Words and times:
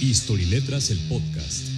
History 0.00 0.44
Letras, 0.44 0.90
el 0.90 0.98
podcast. 1.08 1.68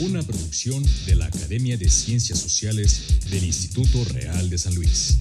Una 0.00 0.22
producción 0.22 0.84
de 1.06 1.14
la 1.14 1.26
Academia 1.26 1.78
de 1.78 1.88
Ciencias 1.88 2.38
Sociales 2.38 3.00
del 3.30 3.44
Instituto 3.44 4.04
Real 4.12 4.50
de 4.50 4.58
San 4.58 4.74
Luis. 4.74 5.16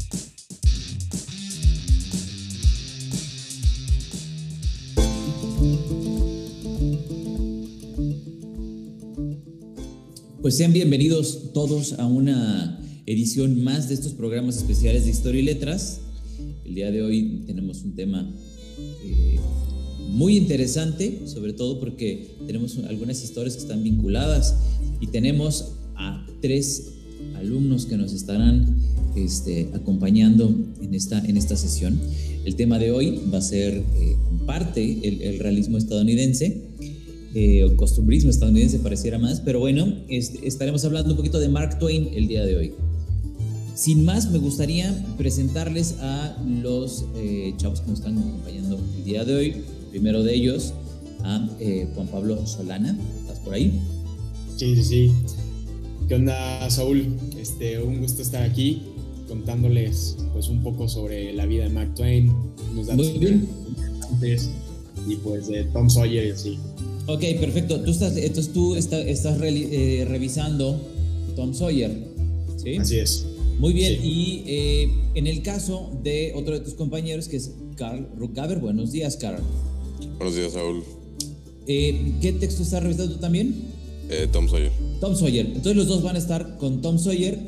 Pues 10.42 10.58
sean 10.58 10.74
bienvenidos 10.74 11.54
todos 11.54 11.94
a 11.94 12.05
una 12.05 12.82
edición 13.05 13.64
más 13.64 13.88
de 13.88 13.96
estos 13.96 14.14
programas 14.14 14.58
especiales 14.58 15.05
de 15.05 15.12
Historia 15.12 15.40
y 15.40 15.46
Letras. 15.46 16.02
El 16.73 16.77
día 16.77 16.90
de 16.90 17.04
hoy 17.04 17.44
tenemos 17.45 17.84
un 17.84 17.94
tema 17.94 18.27
eh, 19.05 19.36
muy 20.09 20.38
interesante, 20.38 21.20
sobre 21.27 21.54
todo 21.54 21.80
porque 21.80 22.31
tenemos 22.48 22.80
algunas 22.90 23.23
historias 23.23 23.54
que 23.54 23.62
están 23.62 23.84
vinculadas 23.84 24.55
y 25.00 25.05
tenemos 25.05 25.73
a 25.94 26.26
tres 26.41 26.94
alumnos 27.36 27.86
que 27.86 27.95
nos 27.95 28.12
estarán 28.12 28.76
este, 29.16 29.70
acompañando 29.76 30.52
en 30.81 30.95
esta, 30.95 31.23
en 31.23 31.38
esta 31.38 31.58
sesión. 31.58 32.00
El 32.44 32.55
tema 32.55 32.80
de 32.80 32.90
hoy 32.90 33.22
va 33.31 33.38
a 33.38 33.44
ser 33.44 33.76
eh, 33.76 34.16
parte 34.48 35.08
el, 35.08 35.22
el 35.22 35.38
realismo 35.38 35.78
estadounidense 35.78 36.59
eh, 37.36 37.66
o 37.66 37.78
costumbrismo 37.78 38.31
estadounidense 38.31 38.80
pareciera 38.80 39.20
más, 39.20 39.42
pero 39.42 39.59
bueno, 39.59 39.94
estaremos 40.09 40.84
hablando 40.86 41.12
un 41.12 41.17
poquito 41.17 41.40
de 41.40 41.50
Mark 41.50 41.78
Twain 41.78 42.09
el 42.16 42.28
día 42.28 42.44
de 42.44 42.58
hoy. 42.58 42.73
Sin 43.76 44.05
más, 44.05 44.30
me 44.30 44.38
gustaría 44.38 44.94
presentarles 45.18 45.95
a 46.00 46.38
los 46.62 47.05
eh, 47.16 47.54
chavos 47.58 47.81
que 47.81 47.89
nos 47.89 48.00
están 48.00 48.17
acompañando 48.20 48.80
el 48.97 49.03
día 49.03 49.25
de 49.25 49.36
hoy. 49.36 49.56
Primero 49.89 50.22
de 50.23 50.36
ellos, 50.36 50.73
a 51.23 51.50
eh, 51.59 51.88
Juan 51.95 52.08
Pablo 52.08 52.45
Solana. 52.45 52.97
¿Estás 53.22 53.39
por 53.39 53.56
ahí? 53.56 53.80
Sí, 54.58 54.75
sí, 54.75 54.84
sí. 54.84 55.12
¿Qué 56.08 56.16
onda, 56.16 56.70
Saúl? 56.70 57.17
Este, 57.39 57.81
un 57.81 58.00
gusto 58.00 58.22
estar 58.22 58.44
aquí 58.44 58.84
contándoles 59.28 60.17
pues 60.34 60.50
un 60.50 60.62
poco 60.62 60.88
sobre 60.88 61.34
la 61.34 61.47
vida 61.47 61.64
de 61.64 61.69
Mark 61.69 61.95
Twain, 61.95 62.31
unos 62.72 62.88
datos 62.88 63.09
Muy 63.09 63.19
bien. 63.19 63.47
y 65.08 65.16
pues 65.16 65.47
de 65.47 65.64
Tom 65.66 65.90
Sawyer 65.90 66.28
y 66.28 66.31
así. 66.31 66.59
Ok, 67.08 67.22
perfecto. 67.40 67.81
Tú 67.81 67.92
estás, 67.92 68.16
entonces 68.16 68.53
tú 68.53 68.75
estás 68.75 69.38
eh, 69.42 70.06
revisando 70.08 70.80
Tom 71.36 71.53
Sawyer, 71.53 71.92
¿sí? 72.58 72.78
Así 72.78 72.97
es. 73.00 73.25
Muy 73.59 73.73
bien, 73.73 74.00
y 74.04 74.44
eh, 74.46 74.94
en 75.16 75.28
el 75.28 75.42
caso 75.42 75.92
de 76.04 76.34
otro 76.36 76.54
de 76.54 76.59
tus 76.62 76.73
compañeros, 76.73 77.28
que 77.28 77.38
es 77.38 77.52
Carl 77.76 78.08
Ruckaber, 78.18 78.59
buenos 78.59 78.92
días, 78.92 79.18
Carl. 79.18 79.42
Buenos 80.18 80.36
días, 80.36 80.54
Saúl. 80.54 80.84
Eh, 81.68 82.14
¿Qué 82.22 82.34
texto 82.34 82.64
estás 82.64 82.84
revisando 82.84 83.14
tú 83.14 83.20
también? 83.20 83.72
Tom 84.31 84.48
Sawyer. 84.48 84.72
Tom 85.00 85.16
Sawyer. 85.16 85.46
Entonces 85.48 85.76
los 85.76 85.88
dos 85.88 86.04
van 86.04 86.16
a 86.16 86.20
estar 86.20 86.58
con 86.58 86.81
Tom 86.81 87.00
Sawyer, 87.00 87.40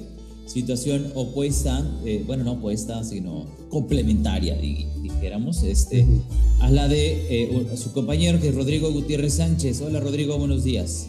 situación 0.47 1.11
opuesta, 1.13 1.85
bueno, 2.25 2.43
no 2.43 2.53
opuesta, 2.53 3.03
sino 3.03 3.45
complementaria, 3.69 4.55
dijéramos, 4.55 5.63
este, 5.63 6.07
a 6.61 6.71
la 6.71 6.87
de 6.87 7.43
eh, 7.43 7.77
su 7.77 7.91
compañero 7.91 8.39
que 8.39 8.49
es 8.49 8.55
Rodrigo 8.55 8.89
Gutiérrez 8.91 9.33
Sánchez. 9.33 9.81
Hola 9.81 9.99
Rodrigo, 9.99 10.37
buenos 10.37 10.63
días. 10.63 11.07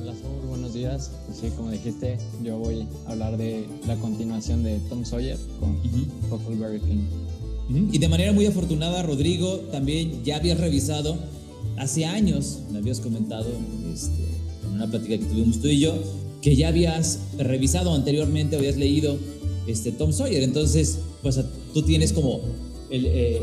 Hola 0.00 0.14
Saúl, 0.14 0.48
buenos 0.48 0.72
días. 0.72 1.10
Sí, 1.40 1.50
como 1.56 1.70
dijiste, 1.70 2.18
yo 2.42 2.58
voy 2.58 2.84
a 3.06 3.12
hablar 3.12 3.36
de 3.36 3.64
la 3.86 3.94
continuación 3.96 4.64
de 4.64 4.80
Tom 4.88 5.04
Sawyer 5.04 5.38
con 5.60 5.78
Huckleberry 6.30 6.80
Finn. 6.80 7.06
Y 7.92 7.98
de 7.98 8.08
manera 8.08 8.32
muy 8.32 8.46
afortunada, 8.46 9.04
Rodrigo, 9.04 9.58
también 9.70 10.24
ya 10.24 10.36
habías 10.36 10.58
revisado 10.58 11.16
hace 11.76 12.06
años, 12.06 12.60
me 12.72 12.78
habías 12.78 12.98
comentado 12.98 13.46
este, 13.92 14.24
en 14.66 14.72
una 14.72 14.90
plática 14.90 15.16
que 15.16 15.26
tuvimos 15.26 15.60
tú 15.60 15.68
y 15.68 15.78
yo, 15.78 15.94
que 16.42 16.56
ya 16.56 16.68
habías 16.68 17.20
revisado 17.36 17.94
anteriormente, 17.94 18.56
habías 18.56 18.76
leído 18.76 19.16
este, 19.68 19.92
Tom 19.92 20.12
Sawyer. 20.12 20.42
Entonces, 20.42 20.98
pues 21.22 21.38
tú 21.72 21.82
tienes 21.82 22.12
como 22.12 22.40
el, 22.90 23.06
eh, 23.06 23.42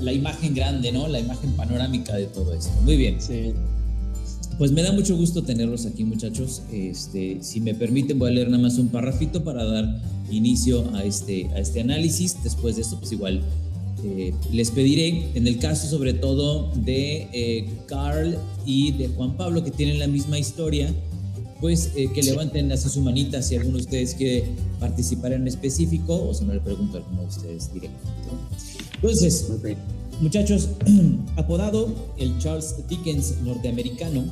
la, 0.00 0.12
imagen 0.12 0.52
grande, 0.54 0.90
¿no? 0.90 1.06
La 1.06 1.20
imagen 1.20 1.52
panorámica 1.52 2.16
de 2.16 2.26
todo 2.26 2.52
esto. 2.54 2.72
Muy 2.82 2.96
bien. 2.96 3.20
Sí. 3.20 3.52
Pues 4.62 4.70
me 4.70 4.84
da 4.84 4.92
mucho 4.92 5.16
gusto 5.16 5.42
tenerlos 5.42 5.86
aquí, 5.86 6.04
muchachos. 6.04 6.62
Este, 6.72 7.38
si 7.40 7.60
me 7.60 7.74
permiten, 7.74 8.16
voy 8.16 8.30
a 8.30 8.32
leer 8.34 8.48
nada 8.48 8.62
más 8.62 8.78
un 8.78 8.90
parrafito 8.90 9.42
para 9.42 9.64
dar 9.64 10.00
inicio 10.30 10.88
a 10.94 11.02
este, 11.02 11.48
a 11.48 11.58
este 11.58 11.80
análisis. 11.80 12.36
Después 12.44 12.76
de 12.76 12.82
esto, 12.82 12.96
pues 13.00 13.10
igual 13.10 13.40
eh, 14.04 14.32
les 14.52 14.70
pediré, 14.70 15.30
en 15.34 15.48
el 15.48 15.58
caso 15.58 15.88
sobre 15.88 16.14
todo 16.14 16.70
de 16.76 17.26
eh, 17.32 17.70
Carl 17.86 18.38
y 18.64 18.92
de 18.92 19.08
Juan 19.08 19.36
Pablo, 19.36 19.64
que 19.64 19.72
tienen 19.72 19.98
la 19.98 20.06
misma 20.06 20.38
historia, 20.38 20.94
pues 21.60 21.90
eh, 21.96 22.12
que 22.14 22.22
levanten 22.22 22.70
así 22.70 22.88
su 22.88 23.00
manita 23.00 23.42
si 23.42 23.56
alguno 23.56 23.78
de 23.78 23.82
ustedes 23.82 24.14
quiere 24.14 24.44
participar 24.78 25.32
en 25.32 25.48
específico 25.48 26.28
o 26.28 26.32
si 26.34 26.44
no 26.44 26.54
le 26.54 26.60
pregunto 26.60 26.98
a 26.98 27.00
alguno 27.00 27.22
de 27.22 27.28
ustedes 27.28 27.74
directamente. 27.74 28.14
Entonces, 28.94 29.48
muchachos, 30.20 30.68
apodado 31.36 31.92
el 32.16 32.38
Charles 32.38 32.76
Dickens 32.88 33.38
norteamericano, 33.42 34.22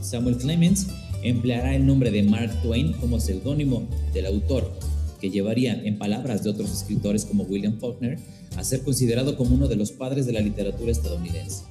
Samuel 0.00 0.36
Clemens 0.36 0.86
empleará 1.22 1.74
el 1.74 1.86
nombre 1.86 2.10
de 2.10 2.22
Mark 2.22 2.52
Twain 2.62 2.92
como 2.94 3.20
seudónimo 3.20 3.88
del 4.12 4.26
autor, 4.26 4.72
que 5.20 5.30
llevaría, 5.30 5.82
en 5.84 5.98
palabras 5.98 6.44
de 6.44 6.50
otros 6.50 6.70
escritores 6.72 7.24
como 7.24 7.44
William 7.44 7.78
Faulkner, 7.78 8.18
a 8.56 8.64
ser 8.64 8.82
considerado 8.82 9.36
como 9.36 9.54
uno 9.54 9.68
de 9.68 9.76
los 9.76 9.92
padres 9.92 10.26
de 10.26 10.32
la 10.32 10.40
literatura 10.40 10.92
estadounidense. 10.92 11.64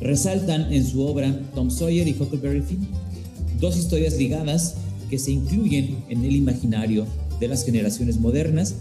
Resaltan 0.00 0.72
en 0.72 0.86
su 0.86 1.02
obra 1.02 1.40
Tom 1.54 1.70
Sawyer 1.70 2.06
y 2.06 2.12
Huckleberry 2.12 2.62
Finn, 2.62 2.86
dos 3.60 3.76
historias 3.76 4.16
ligadas 4.16 4.76
que 5.10 5.18
se 5.18 5.32
incluyen 5.32 6.04
en 6.08 6.24
el 6.24 6.36
imaginario 6.36 7.06
de 7.40 7.48
las 7.48 7.64
generaciones 7.64 8.20
modernas 8.20 8.76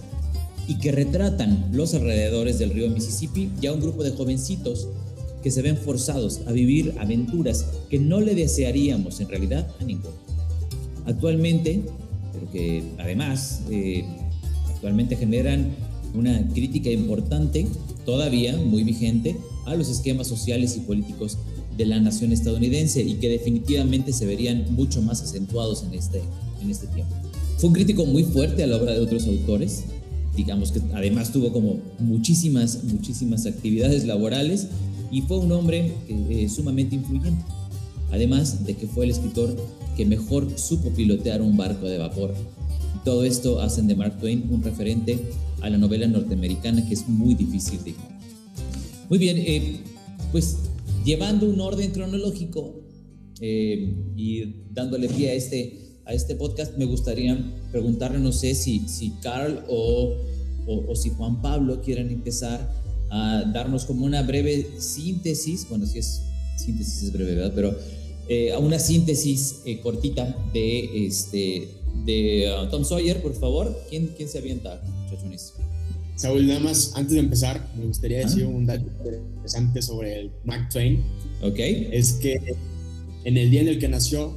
y 0.67 0.75
que 0.75 0.91
retratan 0.91 1.69
los 1.71 1.93
alrededores 1.93 2.59
del 2.59 2.71
río 2.71 2.89
Mississippi 2.89 3.49
y 3.61 3.67
a 3.67 3.73
un 3.73 3.79
grupo 3.79 4.03
de 4.03 4.11
jovencitos 4.11 4.87
que 5.47 5.51
se 5.51 5.61
ven 5.61 5.77
forzados 5.77 6.41
a 6.45 6.51
vivir 6.51 6.93
aventuras 6.99 7.67
que 7.89 7.99
no 7.99 8.19
le 8.19 8.35
desearíamos 8.35 9.21
en 9.21 9.29
realidad 9.29 9.65
a 9.79 9.83
ninguno. 9.85 10.13
Actualmente, 11.05 11.83
pero 12.33 12.51
que 12.51 12.83
además 12.97 13.61
eh, 13.71 14.03
actualmente 14.67 15.15
generan 15.15 15.69
una 16.13 16.45
crítica 16.49 16.89
importante, 16.89 17.65
todavía 18.05 18.57
muy 18.57 18.83
vigente, 18.83 19.37
a 19.65 19.75
los 19.75 19.87
esquemas 19.87 20.27
sociales 20.27 20.75
y 20.75 20.81
políticos 20.81 21.37
de 21.77 21.85
la 21.85 22.01
nación 22.01 22.33
estadounidense 22.33 23.01
y 23.01 23.13
que 23.13 23.29
definitivamente 23.29 24.11
se 24.11 24.25
verían 24.25 24.65
mucho 24.71 25.01
más 25.01 25.21
acentuados 25.21 25.85
en 25.85 25.93
este, 25.97 26.21
en 26.61 26.69
este 26.69 26.87
tiempo. 26.87 27.15
Fue 27.57 27.69
un 27.69 27.73
crítico 27.73 28.05
muy 28.05 28.23
fuerte 28.23 28.63
a 28.63 28.67
la 28.67 28.75
obra 28.75 28.91
de 28.91 28.99
otros 28.99 29.25
autores, 29.27 29.85
digamos 30.35 30.73
que 30.73 30.81
además 30.93 31.31
tuvo 31.31 31.53
como 31.53 31.79
muchísimas, 31.99 32.83
muchísimas 32.83 33.45
actividades 33.45 34.05
laborales 34.05 34.67
y 35.11 35.21
fue 35.21 35.37
un 35.37 35.51
hombre 35.51 35.93
eh, 36.07 36.49
sumamente 36.49 36.95
influyente. 36.95 37.43
Además 38.11 38.65
de 38.65 38.75
que 38.75 38.87
fue 38.87 39.05
el 39.05 39.11
escritor 39.11 39.55
que 39.95 40.05
mejor 40.05 40.57
supo 40.57 40.89
pilotear 40.91 41.41
un 41.41 41.57
barco 41.57 41.87
de 41.87 41.97
vapor. 41.97 42.33
Todo 43.03 43.23
esto 43.23 43.61
hacen 43.61 43.87
de 43.87 43.95
Mark 43.95 44.19
Twain 44.19 44.47
un 44.49 44.63
referente 44.63 45.19
a 45.61 45.69
la 45.69 45.77
novela 45.77 46.07
norteamericana 46.07 46.87
que 46.87 46.93
es 46.93 47.07
muy 47.07 47.35
difícil 47.35 47.83
de 47.83 47.91
ignorar. 47.91 48.19
Muy 49.09 49.17
bien, 49.17 49.37
eh, 49.37 49.79
pues 50.31 50.57
llevando 51.05 51.49
un 51.49 51.59
orden 51.59 51.91
cronológico 51.91 52.81
eh, 53.39 53.93
y 54.15 54.43
dándole 54.71 55.07
pie 55.09 55.31
a 55.31 55.33
este 55.33 55.87
a 56.07 56.13
este 56.13 56.35
podcast, 56.35 56.77
me 56.77 56.85
gustaría 56.85 57.37
preguntarle, 57.69 58.19
no 58.19 58.31
sé 58.31 58.55
si, 58.55 58.87
si 58.87 59.11
Carl 59.21 59.65
o, 59.67 60.15
o, 60.65 60.95
si 60.95 61.09
Juan 61.09 61.41
Pablo 61.41 61.81
quieren 61.81 62.09
empezar 62.09 62.73
a 63.09 63.43
darnos 63.53 63.85
como 63.85 64.05
una 64.05 64.21
breve 64.23 64.67
síntesis, 64.79 65.67
bueno, 65.69 65.85
si 65.85 65.99
es 65.99 66.23
síntesis 66.57 67.03
es 67.03 67.13
breve, 67.13 67.35
¿verdad? 67.35 67.53
Pero 67.55 67.77
eh, 68.29 68.53
una 68.59 68.79
síntesis 68.79 69.61
eh, 69.65 69.79
cortita 69.79 70.35
de, 70.53 71.07
este, 71.07 71.69
de 72.05 72.51
uh, 72.51 72.69
Tom 72.69 72.83
Sawyer, 72.83 73.21
por 73.21 73.33
favor. 73.33 73.77
¿Quién, 73.89 74.13
quién 74.17 74.27
se 74.27 74.39
avienta, 74.39 74.81
muchachones? 75.03 75.53
Saúl, 76.15 76.47
nada 76.47 76.59
más 76.59 76.93
antes 76.95 77.13
de 77.13 77.19
empezar, 77.19 77.69
me 77.77 77.85
gustaría 77.85 78.19
decir 78.19 78.45
un 78.45 78.65
dato 78.65 78.85
interesante 78.87 79.81
sobre 79.81 80.19
el 80.19 80.31
Mark 80.45 80.67
Twain. 80.69 81.03
Ok. 81.43 81.59
Es 81.59 82.13
que 82.13 82.55
en 83.23 83.37
el 83.37 83.51
día 83.51 83.61
en 83.61 83.67
el 83.67 83.79
que 83.79 83.87
nació, 83.87 84.35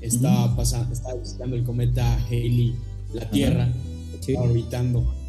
estaba, 0.00 0.56
pasando, 0.56 0.92
estaba 0.92 1.14
visitando 1.14 1.56
el 1.56 1.62
cometa 1.62 2.18
Halley 2.26 2.74
la 3.14 3.30
Tierra, 3.30 3.72
estaba 4.18 4.46
orbitando. 4.46 5.19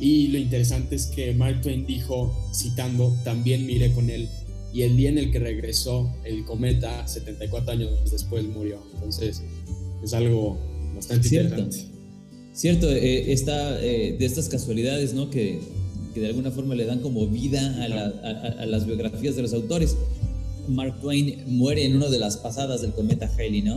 Y 0.00 0.28
lo 0.28 0.38
interesante 0.38 0.96
es 0.96 1.06
que 1.06 1.32
Mark 1.32 1.60
Twain 1.62 1.86
dijo, 1.86 2.50
citando, 2.54 3.16
también 3.24 3.66
miré 3.66 3.92
con 3.92 4.10
él. 4.10 4.28
Y 4.72 4.82
el 4.82 4.96
día 4.96 5.10
en 5.10 5.18
el 5.18 5.30
que 5.30 5.38
regresó 5.38 6.10
el 6.24 6.44
cometa, 6.44 7.06
74 7.06 7.72
años 7.72 8.10
después 8.10 8.44
murió. 8.44 8.78
Entonces, 8.94 9.42
es 10.02 10.14
algo 10.14 10.58
bastante 10.94 11.28
Cierto. 11.28 11.58
interesante. 11.58 11.92
Cierto, 12.54 12.90
eh, 12.90 13.32
está, 13.32 13.82
eh, 13.82 14.16
de 14.18 14.24
estas 14.24 14.48
casualidades, 14.48 15.14
¿no? 15.14 15.30
Que 15.30 15.60
que 16.12 16.20
de 16.20 16.28
alguna 16.28 16.50
forma 16.50 16.74
le 16.74 16.84
dan 16.84 17.00
como 17.00 17.26
vida 17.26 17.60
a, 17.82 18.66
las 18.66 18.86
biografías 18.86 19.36
de 19.36 19.42
los 19.42 19.52
autores. 19.52 19.96
Mark 20.68 21.00
Twain 21.00 21.42
muere 21.46 21.84
en 21.84 21.96
una 21.96 22.08
de 22.08 22.18
las 22.18 22.36
pasadas 22.36 22.82
del 22.82 22.92
cometa 22.92 23.30
Halley, 23.36 23.62
¿no? 23.62 23.76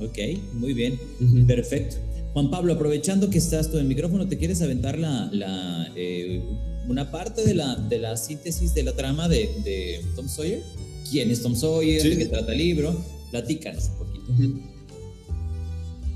Ok, 0.00 0.18
muy 0.54 0.74
bien, 0.74 0.98
perfecto. 1.46 1.96
Juan 2.32 2.50
Pablo, 2.50 2.74
aprovechando 2.74 3.28
que 3.28 3.38
estás 3.38 3.70
tú 3.70 3.76
en 3.76 3.82
el 3.82 3.88
micrófono, 3.88 4.28
¿te 4.28 4.38
quieres 4.38 4.62
aventar 4.62 4.98
la, 4.98 5.90
eh, 5.96 6.42
una 6.88 7.10
parte 7.10 7.44
de 7.44 7.54
la, 7.54 7.74
de 7.74 7.98
la 7.98 8.16
síntesis 8.16 8.72
de 8.74 8.84
la 8.84 8.92
trama 8.92 9.28
de, 9.28 10.00
Tom 10.14 10.28
Sawyer? 10.28 10.62
¿Quién 11.10 11.30
es 11.30 11.42
Tom 11.42 11.56
Sawyer? 11.56 12.02
¿De 12.02 12.18
qué 12.18 12.26
trata 12.26 12.52
el 12.52 12.58
libro? 12.58 13.04
Platícanos 13.30 13.90
un 13.90 13.98
poquito. 13.98 14.60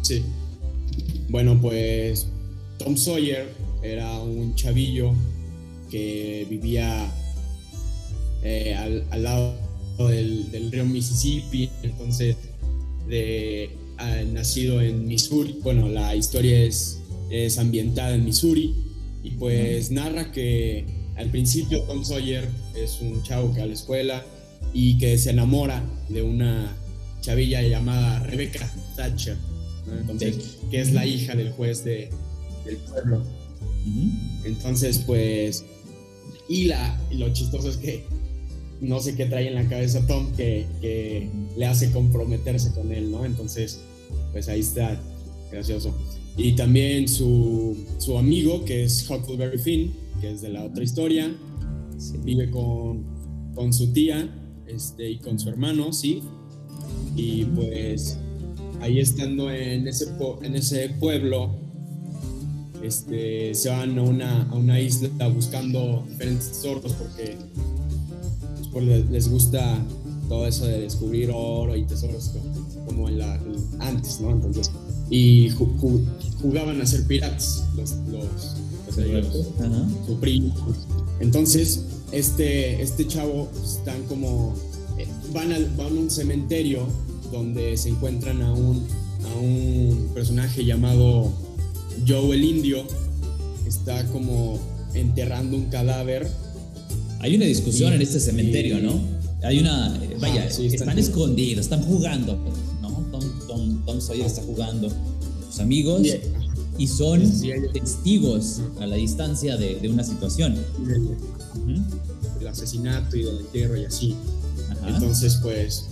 Sí. 0.02 0.22
Bueno, 1.28 1.61
pues 1.61 2.28
Tom 2.78 2.96
Sawyer 2.96 3.49
era 3.82 4.20
un 4.20 4.55
chavillo 4.55 5.12
que 5.90 6.46
vivía 6.49 7.12
eh, 8.43 8.75
al, 8.75 9.22
lado 9.22 9.56
del, 9.99 10.70
río 10.70 10.84
Mississippi, 10.84 11.70
entonces 11.82 12.37
de, 13.08 13.70
nacido 14.32 14.81
en 14.81 15.06
Missouri. 15.06 15.58
Bueno, 15.62 15.88
la 15.88 16.14
historia 16.14 16.62
es, 16.62 17.00
es 17.31 17.58
ambientada 17.58 18.14
en 18.14 18.25
Missouri. 18.25 18.75
Y 19.23 19.31
pues 19.32 19.91
narra 19.91 20.31
que 20.32 20.85
al 21.17 21.31
principio 21.31 21.82
Tom 21.82 22.05
Sawyer 22.05 22.49
es 22.75 23.00
un 23.00 23.23
chavo 23.23 23.52
que 23.52 23.58
va 23.58 23.64
a 23.64 23.69
la 23.69 23.75
escuela 23.75 24.25
y 24.73 24.99
que 24.99 25.17
se 25.19 25.31
enamora 25.31 25.82
de 26.08 26.23
una 26.23 26.76
chavilla 27.20 27.62
llamada 27.62 28.20
Rebecca 28.25 28.70
Thatcher, 28.96 29.37
entonces, 29.91 30.58
que 30.70 30.81
es 30.81 30.93
la 30.93 31.06
hija 31.06 31.35
del 31.35 31.52
juez 31.52 31.85
de, 31.85 32.11
del 32.64 32.76
pueblo. 32.76 33.25
Entonces, 34.44 34.99
pues, 35.06 35.64
y, 36.49 36.64
la, 36.64 37.00
lo 37.12 37.32
chistoso 37.32 37.70
es 37.70 37.76
que 37.76 38.05
no 38.81 39.00
sé 39.00 39.15
qué 39.15 39.26
trae 39.26 39.49
en 39.49 39.55
la 39.55 39.69
cabeza 39.69 40.06
Tom 40.06 40.32
que, 40.32 40.67
que, 40.81 41.29
le 41.56 41.67
hace 41.67 41.91
comprometerse 41.91 42.73
con 42.73 42.93
él, 42.93 43.11
¿no? 43.11 43.25
Entonces, 43.25 43.81
pues 44.32 44.49
ahí 44.49 44.61
está, 44.61 45.00
gracioso. 45.50 45.94
Y 46.37 46.53
también 46.53 47.09
su, 47.09 47.76
su 47.99 48.19
amigo, 48.19 48.65
que 48.65 48.85
es 48.85 49.09
Huckleberry 49.09 49.59
Finn, 49.59 49.94
que 50.21 50.32
es 50.32 50.43
de 50.43 50.49
la 50.49 50.65
otra 50.65 50.82
historia, 50.82 51.32
vive 52.25 52.50
con, 52.50 53.05
con 53.55 53.73
su 53.73 53.93
tía 53.93 54.29
este, 54.67 55.11
y 55.11 55.19
con 55.19 55.38
su 55.38 55.49
hermano, 55.49 55.93
sí. 55.93 56.23
Y 57.17 57.44
pues 57.44 58.19
ahí 58.81 58.99
estando 58.99 59.50
en 59.50 59.87
ese, 59.87 60.06
en 60.43 60.56
ese 60.56 60.88
pueblo, 61.00 61.55
este, 62.82 63.55
se 63.55 63.71
van 63.71 63.99
a 63.99 64.03
una, 64.03 64.43
a 64.43 64.55
una 64.56 64.81
isla 64.81 65.29
buscando 65.29 66.05
diferentes 66.09 66.49
tesoros 66.49 66.93
porque 66.93 67.37
pues, 68.75 69.11
les 69.11 69.29
gusta 69.31 69.79
todo 70.29 70.47
eso 70.47 70.67
de 70.67 70.81
descubrir 70.81 71.31
oro 71.32 71.75
y 71.76 71.85
tesoros 71.85 72.32
como 72.87 73.09
en 73.09 73.19
la, 73.19 73.41
antes, 73.79 74.21
¿no? 74.21 74.31
Entonces, 74.31 74.71
y 75.09 75.50
jugaban 76.41 76.81
a 76.81 76.87
ser 76.87 77.06
piratas 77.06 77.65
los, 77.76 77.93
los, 78.11 78.56
los, 78.97 79.47
Entonces, 81.21 81.85
este, 82.12 82.82
este 82.82 83.06
chavo 83.06 83.49
están 83.62 84.03
como, 84.05 84.55
eh, 84.99 85.06
van, 85.32 85.50
van 85.76 85.97
a 85.97 86.00
un 86.00 86.11
cementerio 86.11 86.87
donde 87.32 87.76
se 87.76 87.88
encuentran 87.88 88.43
a 88.43 88.53
un, 88.53 88.87
a 89.25 89.38
un 89.38 90.11
personaje 90.15 90.65
llamado 90.65 91.32
Joe 92.06 92.37
el 92.37 92.44
Indio, 92.44 92.85
está 93.67 94.06
como 94.09 94.59
enterrando 94.94 95.56
un 95.56 95.67
cadáver. 95.67 96.31
Hay 97.25 97.37
una 97.37 97.47
discusión 97.47 97.94
en 97.94 98.03
este 98.03 98.21
cementerio, 98.21 98.81
¿no? 98.81 99.00
Hay 99.43 99.59
una, 99.59 99.97
eh, 99.97 100.15
vaya, 100.21 100.44
están, 100.44 100.99
escondidos, 100.99 101.65
están 101.65 101.81
jugando, 101.81 102.38
¿no? 102.82 102.91
Tom, 103.49 103.82
Tom, 103.87 103.99
Sawyer 103.99 104.26
está 104.26 104.43
jugando 104.43 104.88
con 104.88 105.47
sus 105.50 105.59
amigos 105.59 106.03
y, 106.76 106.87
son 106.87 107.23
testigos 107.73 108.61
a 108.79 108.85
la 108.85 108.97
distancia 108.97 109.56
de, 109.56 109.76
de 109.76 109.88
una 109.88 110.05
situación. 110.05 110.55
El, 112.41 112.47
asesinato 112.47 113.17
y 113.17 113.23
del 113.23 113.38
entierro 113.38 113.79
y 113.79 113.87
así. 113.87 114.15
Entonces, 114.87 115.38
pues, 115.43 115.87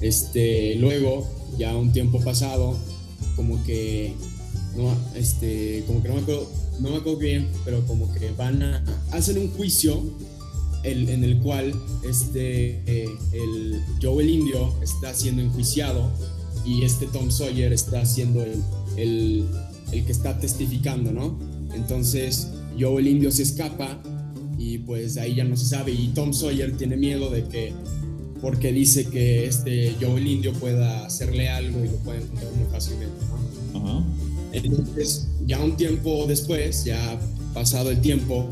este, 0.00 0.76
luego, 0.76 1.28
ya 1.58 1.76
un 1.76 1.92
tiempo 1.92 2.18
pasado, 2.20 2.74
como 3.36 3.62
que 3.64 4.14
no, 4.74 4.96
este, 5.14 5.84
como 5.86 6.02
que 6.02 6.08
no 6.08 6.14
me 6.14 6.20
acuerdo, 6.22 6.50
no 6.80 6.90
me 6.92 6.96
acuerdo 6.96 7.18
bien, 7.18 7.46
pero 7.66 7.86
como 7.86 8.10
que 8.14 8.30
van 8.30 8.62
a 8.62 8.82
hacer 9.12 9.38
un 9.38 9.50
juicio 9.50 10.02
el, 10.82 11.08
en 11.08 11.24
el 11.24 11.38
cual 11.38 11.74
este, 12.08 12.82
eh, 12.86 13.08
el 13.32 13.80
Joe 14.02 14.22
el 14.22 14.30
Indio 14.30 14.74
está 14.82 15.14
siendo 15.14 15.42
enjuiciado 15.42 16.10
y 16.64 16.82
este 16.82 17.06
Tom 17.06 17.30
Sawyer 17.30 17.72
está 17.72 18.04
siendo 18.04 18.42
el, 18.42 18.62
el, 18.96 19.46
el 19.92 20.04
que 20.04 20.12
está 20.12 20.38
testificando, 20.38 21.12
¿no? 21.12 21.38
Entonces 21.74 22.48
Joe 22.78 23.00
el 23.00 23.08
Indio 23.08 23.30
se 23.30 23.42
escapa 23.42 24.02
y 24.58 24.78
pues 24.78 25.16
ahí 25.16 25.36
ya 25.36 25.44
no 25.44 25.56
se 25.56 25.66
sabe 25.66 25.92
y 25.92 26.08
Tom 26.08 26.32
Sawyer 26.32 26.76
tiene 26.76 26.96
miedo 26.96 27.30
de 27.30 27.44
que 27.44 27.72
porque 28.40 28.72
dice 28.72 29.06
que 29.06 29.46
este 29.46 29.96
Joe 30.00 30.20
el 30.20 30.26
Indio 30.26 30.52
pueda 30.52 31.06
hacerle 31.06 31.48
algo 31.48 31.84
y 31.84 31.88
lo 31.88 31.96
pueden 31.98 32.22
encontrar 32.22 32.52
muy 32.52 32.70
fácilmente, 32.70 33.16
¿no? 33.72 33.80
Ajá. 33.80 34.04
Entonces, 34.52 35.28
ya 35.46 35.60
un 35.62 35.76
tiempo 35.76 36.24
después, 36.26 36.84
ya 36.84 37.18
pasado 37.52 37.90
el 37.90 38.00
tiempo, 38.00 38.48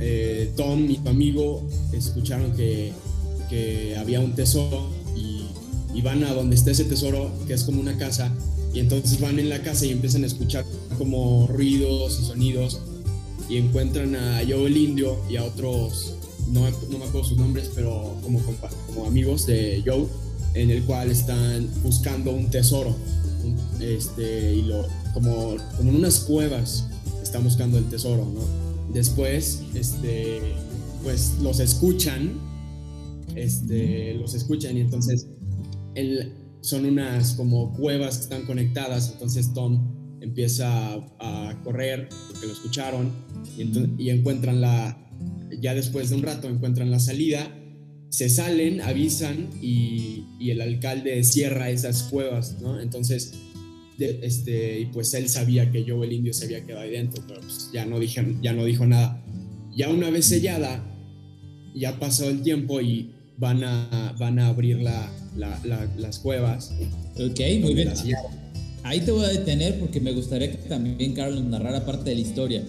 eh, 0.00 0.52
Tom 0.56 0.90
y 0.90 0.98
tu 0.98 1.08
amigo 1.08 1.62
escucharon 1.92 2.52
que, 2.52 2.92
había 3.98 4.20
un 4.20 4.36
tesoro 4.36 4.88
y, 5.16 5.46
y, 5.92 6.02
van 6.02 6.22
a 6.22 6.32
donde 6.32 6.54
está 6.54 6.70
ese 6.70 6.84
tesoro, 6.84 7.32
que 7.48 7.54
es 7.54 7.64
como 7.64 7.80
una 7.80 7.98
casa, 7.98 8.32
y 8.72 8.78
entonces 8.78 9.20
van 9.20 9.40
en 9.40 9.48
la 9.48 9.60
casa 9.62 9.86
y 9.86 9.90
empiezan 9.90 10.22
a 10.22 10.28
escuchar 10.28 10.64
como 10.96 11.48
ruidos 11.48 12.20
y 12.22 12.26
sonidos 12.26 12.80
y 13.48 13.56
encuentran 13.56 14.14
a 14.14 14.42
Joe 14.48 14.66
el 14.66 14.76
Indio 14.76 15.16
y 15.28 15.36
a 15.36 15.44
otros, 15.44 16.14
no, 16.48 16.70
no 16.70 16.98
me 16.98 17.04
acuerdo 17.04 17.24
sus 17.24 17.38
nombres, 17.38 17.72
pero 17.74 18.14
como, 18.22 18.40
como 18.86 19.06
amigos 19.06 19.46
de 19.46 19.82
Joe, 19.84 20.06
en 20.54 20.70
el 20.70 20.84
cual 20.84 21.10
están 21.10 21.68
buscando 21.82 22.30
un 22.30 22.48
tesoro 22.50 22.94
este, 23.80 24.54
y 24.54 24.62
lo, 24.62 24.86
como, 25.14 25.56
como 25.76 25.90
en 25.90 25.96
unas 25.96 26.20
cuevas 26.20 26.86
están 27.22 27.44
buscando 27.44 27.78
el 27.78 27.88
tesoro, 27.88 28.24
¿no? 28.24 28.59
Después, 28.92 29.62
este, 29.74 30.40
pues 31.02 31.38
los 31.42 31.60
escuchan, 31.60 32.32
este, 33.34 34.14
los 34.14 34.34
escuchan 34.34 34.76
y 34.76 34.80
entonces 34.80 35.28
el, 35.94 36.32
son 36.60 36.84
unas 36.84 37.34
como 37.34 37.72
cuevas 37.72 38.16
que 38.16 38.22
están 38.24 38.42
conectadas, 38.42 39.10
entonces 39.12 39.52
Tom 39.54 40.18
empieza 40.20 40.94
a, 41.18 41.60
correr 41.64 42.08
porque 42.28 42.46
lo 42.46 42.52
escucharon 42.52 43.10
y, 43.56 44.02
y 44.02 44.10
encuentran 44.10 44.60
la, 44.60 44.98
ya 45.60 45.74
después 45.74 46.10
de 46.10 46.16
un 46.16 46.22
rato 46.22 46.48
encuentran 46.48 46.90
la 46.90 46.98
salida 46.98 47.50
se 48.10 48.28
salen, 48.28 48.80
avisan 48.80 49.50
y, 49.62 50.24
y, 50.38 50.50
el 50.50 50.60
alcalde 50.60 51.22
cierra 51.22 51.70
esas 51.70 52.02
cuevas, 52.02 52.60
¿no? 52.60 52.80
Entonces 52.80 53.34
este, 54.00 54.80
y 54.80 54.86
pues 54.86 55.12
él 55.14 55.28
sabía 55.28 55.70
que 55.70 55.84
yo, 55.84 56.02
el 56.02 56.12
indio, 56.12 56.32
se 56.32 56.46
había 56.46 56.64
quedado 56.64 56.82
ahí 56.82 56.90
dentro, 56.90 57.22
pero 57.26 57.40
pues 57.40 57.70
ya 57.72 57.84
no, 57.84 57.98
dije, 57.98 58.34
ya 58.42 58.52
no 58.52 58.64
dijo 58.64 58.86
nada. 58.86 59.22
Ya 59.76 59.88
una 59.88 60.10
vez 60.10 60.26
sellada, 60.26 60.84
ya 61.74 61.98
pasó 61.98 62.28
el 62.28 62.42
tiempo 62.42 62.80
y 62.80 63.12
van 63.38 63.62
a, 63.64 64.14
van 64.18 64.38
a 64.38 64.48
abrir 64.48 64.80
la, 64.80 65.10
las 65.36 66.18
cuevas. 66.18 66.72
Ok, 67.16 67.40
muy 67.60 67.74
bien. 67.74 67.92
Ahí 68.82 69.00
te 69.00 69.10
voy 69.10 69.24
a 69.24 69.28
detener 69.28 69.78
porque 69.78 70.00
me 70.00 70.12
gustaría 70.12 70.50
que 70.50 70.56
también 70.68 71.12
Carlos 71.12 71.44
narrara 71.44 71.84
parte 71.84 72.10
de 72.10 72.16
la 72.16 72.22
historia. 72.22 72.62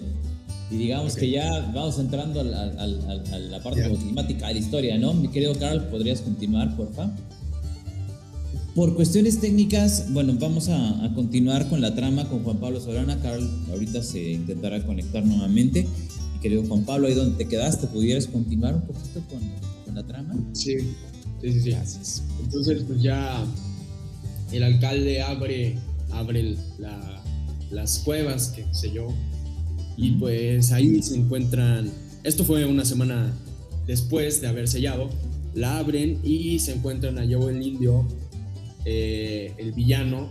Y 0.70 0.76
digamos 0.76 1.16
que 1.16 1.30
ya 1.30 1.70
vamos 1.74 1.98
entrando 1.98 2.40
a 2.40 2.44
la, 2.44 3.62
parte 3.62 3.82
climática 3.82 4.48
de 4.48 4.54
la 4.54 4.60
historia, 4.60 4.98
¿no? 4.98 5.12
Mi 5.12 5.28
querido 5.28 5.54
Carl, 5.58 5.88
¿podrías 5.88 6.22
continuar, 6.22 6.74
por 6.76 6.92
favor? 6.94 7.12
Por 8.74 8.94
cuestiones 8.94 9.38
técnicas, 9.38 10.10
bueno, 10.14 10.34
vamos 10.40 10.70
a, 10.70 11.12
continuar 11.14 11.68
con 11.68 11.82
la 11.82 11.94
trama 11.94 12.26
con 12.30 12.42
Juan 12.42 12.56
Pablo 12.56 12.80
Solana. 12.80 13.20
Carl 13.20 13.46
ahorita 13.70 14.02
se 14.02 14.32
intentará 14.32 14.82
conectar 14.86 15.22
nuevamente. 15.26 15.86
Mi 16.32 16.40
querido 16.40 16.64
Juan 16.64 16.82
Pablo, 16.84 17.06
ahí 17.06 17.12
donde 17.12 17.36
te 17.36 17.46
quedaste, 17.46 17.86
¿pudieras 17.88 18.26
continuar 18.26 18.76
un 18.76 18.82
poquito 18.82 19.20
con, 19.28 19.94
la 19.94 20.02
trama? 20.04 20.34
Sí, 20.54 20.78
sí, 21.42 21.60
sí. 21.60 21.70
Gracias. 21.70 22.22
Entonces, 22.42 22.84
pues 22.86 23.02
ya 23.02 23.44
el 24.52 24.62
alcalde 24.62 25.20
abre, 25.20 25.76
abre 26.10 26.56
las 27.70 27.98
cuevas, 27.98 28.54
que 28.56 28.64
sé 28.72 28.90
yo, 28.90 29.08
y 29.98 30.12
pues 30.12 30.72
ahí 30.72 31.02
se 31.02 31.16
encuentran, 31.16 31.90
esto 32.24 32.42
fue 32.42 32.64
una 32.64 32.86
semana 32.86 33.34
después 33.86 34.40
de 34.40 34.48
haber 34.48 34.66
sellado, 34.66 35.10
la 35.54 35.76
abren 35.76 36.20
y 36.24 36.58
se 36.58 36.72
encuentran 36.72 37.18
a 37.18 37.26
Joe 37.30 37.52
el 37.52 37.66
Indio 37.66 38.06
eh, 38.84 39.52
el 39.58 39.72
villano 39.72 40.30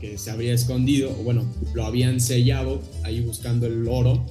que 0.00 0.16
se 0.18 0.30
habría 0.30 0.54
escondido, 0.54 1.10
o 1.10 1.22
bueno, 1.24 1.44
lo 1.74 1.84
habían 1.84 2.20
sellado 2.20 2.82
ahí 3.02 3.20
buscando 3.20 3.66
el 3.66 3.86
oro. 3.88 4.24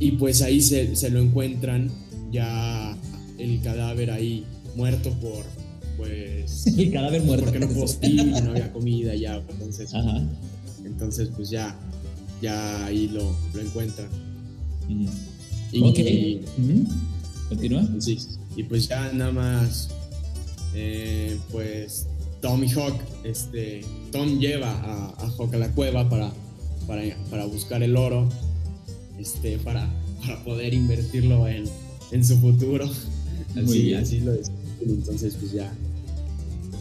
y 0.00 0.12
pues 0.12 0.42
ahí 0.42 0.60
se, 0.60 0.96
se, 0.96 1.10
lo 1.10 1.20
encuentran 1.20 1.90
ya 2.30 2.96
el 3.38 3.60
cadáver 3.62 4.10
ahí 4.10 4.44
muerto 4.74 5.10
por 5.20 5.44
pues 5.96 6.66
el 6.78 6.90
cadáver 6.92 7.22
muerto. 7.22 7.44
porque 7.44 7.58
no 7.58 7.66
no 7.66 8.50
había 8.50 8.72
comida 8.72 9.14
ya 9.14 9.42
entonces 9.48 9.90
entonces 10.84 11.30
pues 11.34 11.48
ya 11.50 11.78
ya 12.42 12.84
ahí 12.86 13.08
lo, 13.08 13.34
lo 13.54 13.60
encuentran. 13.60 14.08
Y, 15.72 15.80
ok. 15.82 15.98
Continúa. 17.48 17.88
Sí 17.98 18.18
y 18.56 18.62
pues 18.64 18.88
ya 18.88 19.12
nada 19.12 19.32
más 19.32 19.90
eh, 20.74 21.38
pues 21.52 22.06
Tom 22.40 22.62
y 22.62 22.68
Hawk 22.68 23.00
este 23.24 23.80
Tom 24.12 24.38
lleva 24.38 24.70
a, 24.70 25.08
a 25.18 25.30
Hawk 25.30 25.54
a 25.54 25.58
la 25.58 25.72
cueva 25.72 26.08
para, 26.08 26.32
para, 26.86 27.02
para 27.30 27.44
buscar 27.46 27.82
el 27.82 27.96
oro 27.96 28.28
este 29.18 29.58
para, 29.58 29.88
para 30.20 30.42
poder 30.44 30.74
invertirlo 30.74 31.48
en, 31.48 31.64
en 32.12 32.24
su 32.24 32.36
futuro. 32.38 32.88
Así, 33.56 33.94
así 33.94 34.20
lo 34.20 34.34
es. 34.34 34.52
Entonces 34.82 35.34
pues 35.40 35.52
ya. 35.52 35.72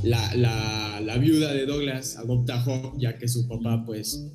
La, 0.03 0.35
la, 0.35 0.99
la, 0.99 1.17
viuda 1.17 1.53
de 1.53 1.65
Douglas 1.65 2.17
adopta 2.17 2.55
a 2.55 2.63
Hawk 2.63 2.97
ya 2.99 3.17
que 3.17 3.29
su 3.29 3.47
papá 3.47 3.85
pues 3.85 4.27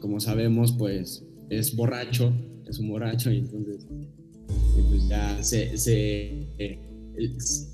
como 0.00 0.20
sabemos 0.20 0.72
pues 0.72 1.24
es 1.48 1.74
borracho 1.74 2.32
es 2.68 2.78
un 2.78 2.88
borracho 2.88 3.32
y 3.32 3.38
entonces 3.38 3.86
pues 4.90 5.08
ya 5.08 5.42
se, 5.42 5.76
se 5.78 6.46
eh, 6.58 6.78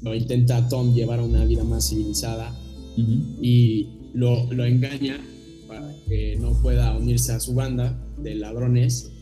lo 0.03 0.15
intenta 0.15 0.69
Tom 0.69 0.95
llevar 0.95 1.19
a 1.19 1.25
una 1.25 1.45
vida 1.45 1.65
más 1.65 1.89
civilizada 1.89 2.57
y 3.41 3.87
lo, 4.15 4.53
lo, 4.53 4.65
engaña 4.65 5.21
para 5.69 5.95
que 6.09 6.37
no 6.41 6.53
pueda 6.63 6.97
unirse 6.97 7.33
a 7.33 7.41
su 7.41 7.55
banda 7.55 7.97
de 8.23 8.35
ladrones 8.35 9.13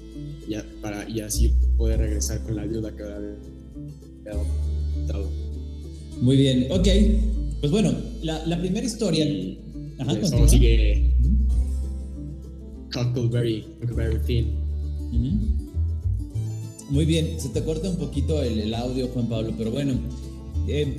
y, 0.49 0.55
para, 0.81 1.09
y 1.09 1.21
así 1.21 1.53
puede 1.77 1.97
regresar 1.97 2.43
con 2.43 2.57
la 2.57 2.65
viuda 2.65 2.95
que 2.97 3.03
había 3.03 4.33
adoptado. 4.33 5.31
Muy 6.21 6.37
bien, 6.37 6.69
ok. 6.71 6.89
Pues 7.61 7.71
bueno, 7.71 7.93
la, 8.23 8.45
la 8.47 8.59
primera 8.59 8.87
historia. 8.87 9.27
Ajá, 9.99 10.15
sigue 10.47 11.15
Huckleberry, 12.95 13.65
Huckleberry 13.83 14.21
Finn. 14.25 14.47
Muy 16.89 17.05
bien, 17.05 17.41
se 17.41 17.49
te 17.49 17.63
corta 17.65 17.91
un 17.91 17.97
poquito 17.97 18.43
el, 18.43 18.61
el 18.61 18.75
audio, 18.75 19.09
Juan 19.09 19.29
Pablo, 19.29 19.53
pero 19.59 19.71
bueno. 19.71 19.95
Eh, 20.69 20.97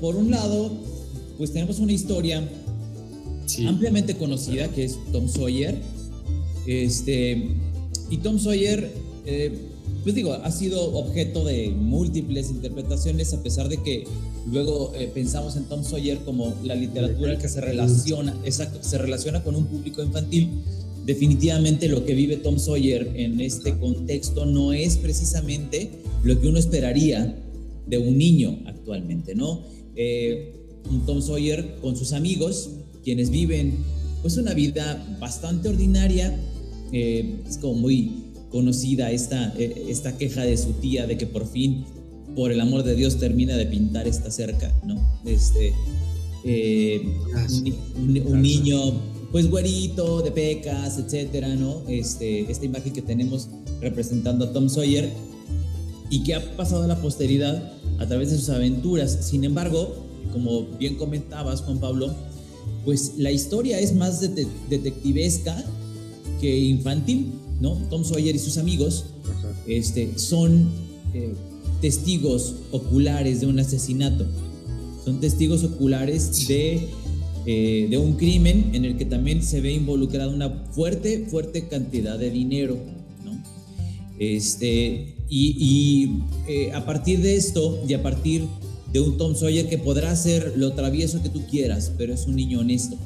por 0.00 0.16
un 0.16 0.30
lado, 0.30 0.70
pues 1.38 1.52
tenemos 1.52 1.78
una 1.78 1.92
historia 1.92 2.46
ampliamente 3.66 4.16
conocida 4.16 4.68
que 4.68 4.84
es 4.84 4.98
Tom 5.12 5.28
Sawyer. 5.28 5.80
Este, 6.66 7.56
y 8.10 8.18
Tom 8.18 8.38
Sawyer 8.38 8.90
eh, 9.24 9.52
pues 10.02 10.14
digo, 10.14 10.32
ha 10.32 10.50
sido 10.50 10.94
objeto 10.94 11.44
de 11.44 11.70
múltiples 11.70 12.50
interpretaciones, 12.50 13.34
a 13.34 13.42
pesar 13.42 13.68
de 13.68 13.82
que 13.82 14.04
luego 14.50 14.92
eh, 14.94 15.10
pensamos 15.12 15.56
en 15.56 15.64
Tom 15.64 15.84
Sawyer 15.84 16.18
como 16.24 16.54
la 16.64 16.74
literatura 16.74 17.36
que 17.36 17.48
se 17.48 17.60
relaciona, 17.60 18.34
exacto, 18.44 18.78
se 18.80 18.96
relaciona 18.98 19.42
con 19.42 19.56
un 19.56 19.66
público 19.66 20.02
infantil. 20.02 20.48
Definitivamente 21.04 21.88
lo 21.88 22.04
que 22.04 22.14
vive 22.14 22.36
Tom 22.36 22.58
Sawyer 22.58 23.12
en 23.16 23.40
este 23.40 23.76
contexto 23.78 24.46
no 24.46 24.72
es 24.72 24.96
precisamente 24.96 25.90
lo 26.22 26.40
que 26.40 26.48
uno 26.48 26.58
esperaría 26.58 27.34
de 27.86 27.98
un 27.98 28.16
niño 28.16 28.60
actualmente, 28.66 29.34
¿no? 29.34 29.62
Eh, 29.96 30.57
un 30.90 31.04
Tom 31.06 31.20
Sawyer 31.20 31.78
con 31.80 31.96
sus 31.96 32.12
amigos, 32.12 32.70
quienes 33.04 33.30
viven 33.30 33.84
pues 34.22 34.36
una 34.36 34.54
vida 34.54 35.16
bastante 35.20 35.68
ordinaria, 35.68 36.38
eh, 36.92 37.40
es 37.46 37.58
como 37.58 37.74
muy 37.74 38.24
conocida 38.50 39.10
esta, 39.10 39.54
eh, 39.58 39.86
esta 39.88 40.16
queja 40.16 40.42
de 40.42 40.56
su 40.56 40.72
tía 40.74 41.06
de 41.06 41.18
que 41.18 41.26
por 41.26 41.46
fin, 41.46 41.84
por 42.34 42.50
el 42.50 42.60
amor 42.60 42.82
de 42.82 42.94
Dios, 42.94 43.18
termina 43.18 43.56
de 43.56 43.66
pintar 43.66 44.08
esta 44.08 44.30
cerca, 44.30 44.74
¿no? 44.84 44.96
Este, 45.24 45.72
eh, 46.44 47.02
un, 47.96 48.42
niño, 48.42 48.78
pues 49.32 49.50
güerito, 49.50 50.22
de 50.22 50.30
pecas, 50.30 50.98
etcétera, 50.98 51.54
¿no? 51.56 51.82
Este, 51.88 52.50
esta 52.50 52.64
imagen 52.64 52.92
que 52.92 53.02
tenemos 53.02 53.48
representando 53.80 54.46
a 54.46 54.52
Tom 54.52 54.68
Sawyer 54.68 55.10
y 56.10 56.22
que 56.22 56.34
ha 56.34 56.56
pasado 56.56 56.84
a 56.84 56.86
la 56.86 57.00
posteridad 57.00 57.72
a 57.98 58.06
través 58.06 58.30
de 58.30 58.38
sus 58.38 58.48
aventuras. 58.48 59.26
Sin 59.28 59.44
embargo, 59.44 60.07
como 60.32 60.62
bien 60.78 60.96
comentabas, 60.96 61.62
Juan 61.62 61.78
Pablo, 61.78 62.14
pues 62.84 63.14
la 63.16 63.30
historia 63.30 63.80
es 63.80 63.94
más 63.94 64.20
detectivesca 64.20 65.64
que 66.40 66.58
infantil. 66.58 67.32
¿no? 67.60 67.74
Tom 67.90 68.04
Sawyer 68.04 68.34
y 68.34 68.38
sus 68.38 68.58
amigos 68.58 69.06
este, 69.66 70.18
son 70.18 70.68
eh, 71.14 71.32
testigos 71.80 72.56
oculares 72.70 73.40
de 73.40 73.46
un 73.46 73.58
asesinato. 73.58 74.26
Son 75.04 75.20
testigos 75.20 75.64
oculares 75.64 76.46
de, 76.48 76.88
eh, 77.46 77.86
de 77.90 77.98
un 77.98 78.14
crimen 78.14 78.70
en 78.74 78.84
el 78.84 78.96
que 78.96 79.04
también 79.04 79.42
se 79.42 79.60
ve 79.60 79.72
involucrada 79.72 80.28
una 80.28 80.50
fuerte, 80.72 81.26
fuerte 81.28 81.66
cantidad 81.68 82.18
de 82.18 82.30
dinero. 82.30 82.76
Este, 84.18 85.14
y, 85.28 86.10
eh, 86.48 86.72
a 86.72 86.84
partir 86.84 87.20
de 87.20 87.36
esto 87.36 87.78
y 87.86 87.94
a 87.94 88.02
partir 88.02 88.46
de 88.92 89.00
un 89.00 89.16
Tom 89.16 89.34
Sawyer 89.34 89.68
que 89.68 89.78
podrá 89.78 90.14
ser 90.16 90.54
lo 90.56 90.72
travieso 90.72 91.22
que 91.22 91.28
tú 91.28 91.42
quieras, 91.46 91.92
pero 91.96 92.14
es 92.14 92.26
un 92.26 92.36
niño 92.36 92.60
honesto. 92.60 92.96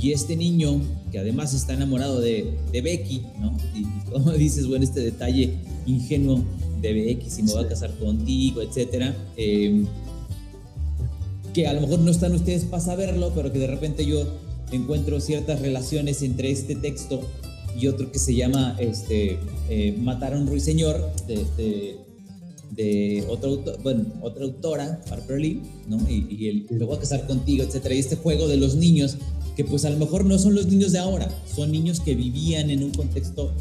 Y 0.00 0.12
este 0.12 0.36
niño, 0.36 0.80
que 1.10 1.18
además 1.18 1.54
está 1.54 1.74
enamorado 1.74 2.20
de, 2.20 2.54
Becky, 2.72 3.22
¿no? 3.40 3.56
Y, 3.74 3.84
como 4.10 4.32
dices, 4.34 4.66
bueno, 4.66 4.84
este 4.84 5.00
detalle 5.00 5.54
ingenuo 5.86 6.44
de 6.80 6.92
Becky, 6.92 7.30
si 7.30 7.42
me 7.42 7.52
va 7.52 7.62
a 7.62 7.68
casar 7.68 7.96
contigo, 7.98 8.62
etcétera. 8.62 9.16
Em, 9.36 9.86
que 11.52 11.66
a 11.66 11.72
lo 11.72 11.80
mejor 11.80 11.98
no 12.00 12.10
están 12.10 12.34
ustedes 12.34 12.64
para 12.64 12.82
saberlo, 12.82 13.32
pero 13.34 13.52
que 13.52 13.58
de 13.58 13.66
repente 13.66 14.06
yo 14.06 14.22
encuentro 14.70 15.20
ciertas 15.20 15.60
relaciones 15.60 16.22
entre 16.22 16.50
este 16.50 16.76
texto 16.76 17.20
y 17.80 17.86
otro 17.86 18.12
que 18.12 18.18
se 18.18 18.34
llama 18.34 18.76
este, 18.78 19.38
eh, 19.68 19.96
Matar 19.98 20.34
a 20.34 20.38
un 20.38 20.46
ruiseñor, 20.46 21.10
de, 21.26 21.44
de, 21.56 21.96
bueno, 23.82 24.04
otra 24.22 24.44
autora, 24.44 25.00
Harper 25.10 25.40
Lee, 25.40 25.62
¿no? 25.88 25.98
Y, 26.08 26.26
y 26.30 26.48
el, 26.48 26.66
me 26.70 26.84
voy 26.84 26.96
a 26.96 27.00
casar 27.00 27.26
contigo, 27.26 27.64
etcétera. 27.64 27.94
Y 27.94 27.98
este 27.98 28.16
juego 28.16 28.46
de 28.46 28.56
los 28.56 28.76
niños 28.76 29.16
que 29.56 29.64
pues 29.64 29.84
a 29.84 29.90
lo 29.90 29.96
mejor 29.96 30.24
no 30.24 30.38
son 30.38 30.54
los 30.54 30.66
niños 30.66 30.92
de 30.92 31.00
ahora, 31.00 31.28
son 31.52 31.72
niños 31.72 31.98
que 31.98 32.14
vivían 32.14 32.70
en 32.70 32.84
un 32.84 32.92
contexto 32.92 33.52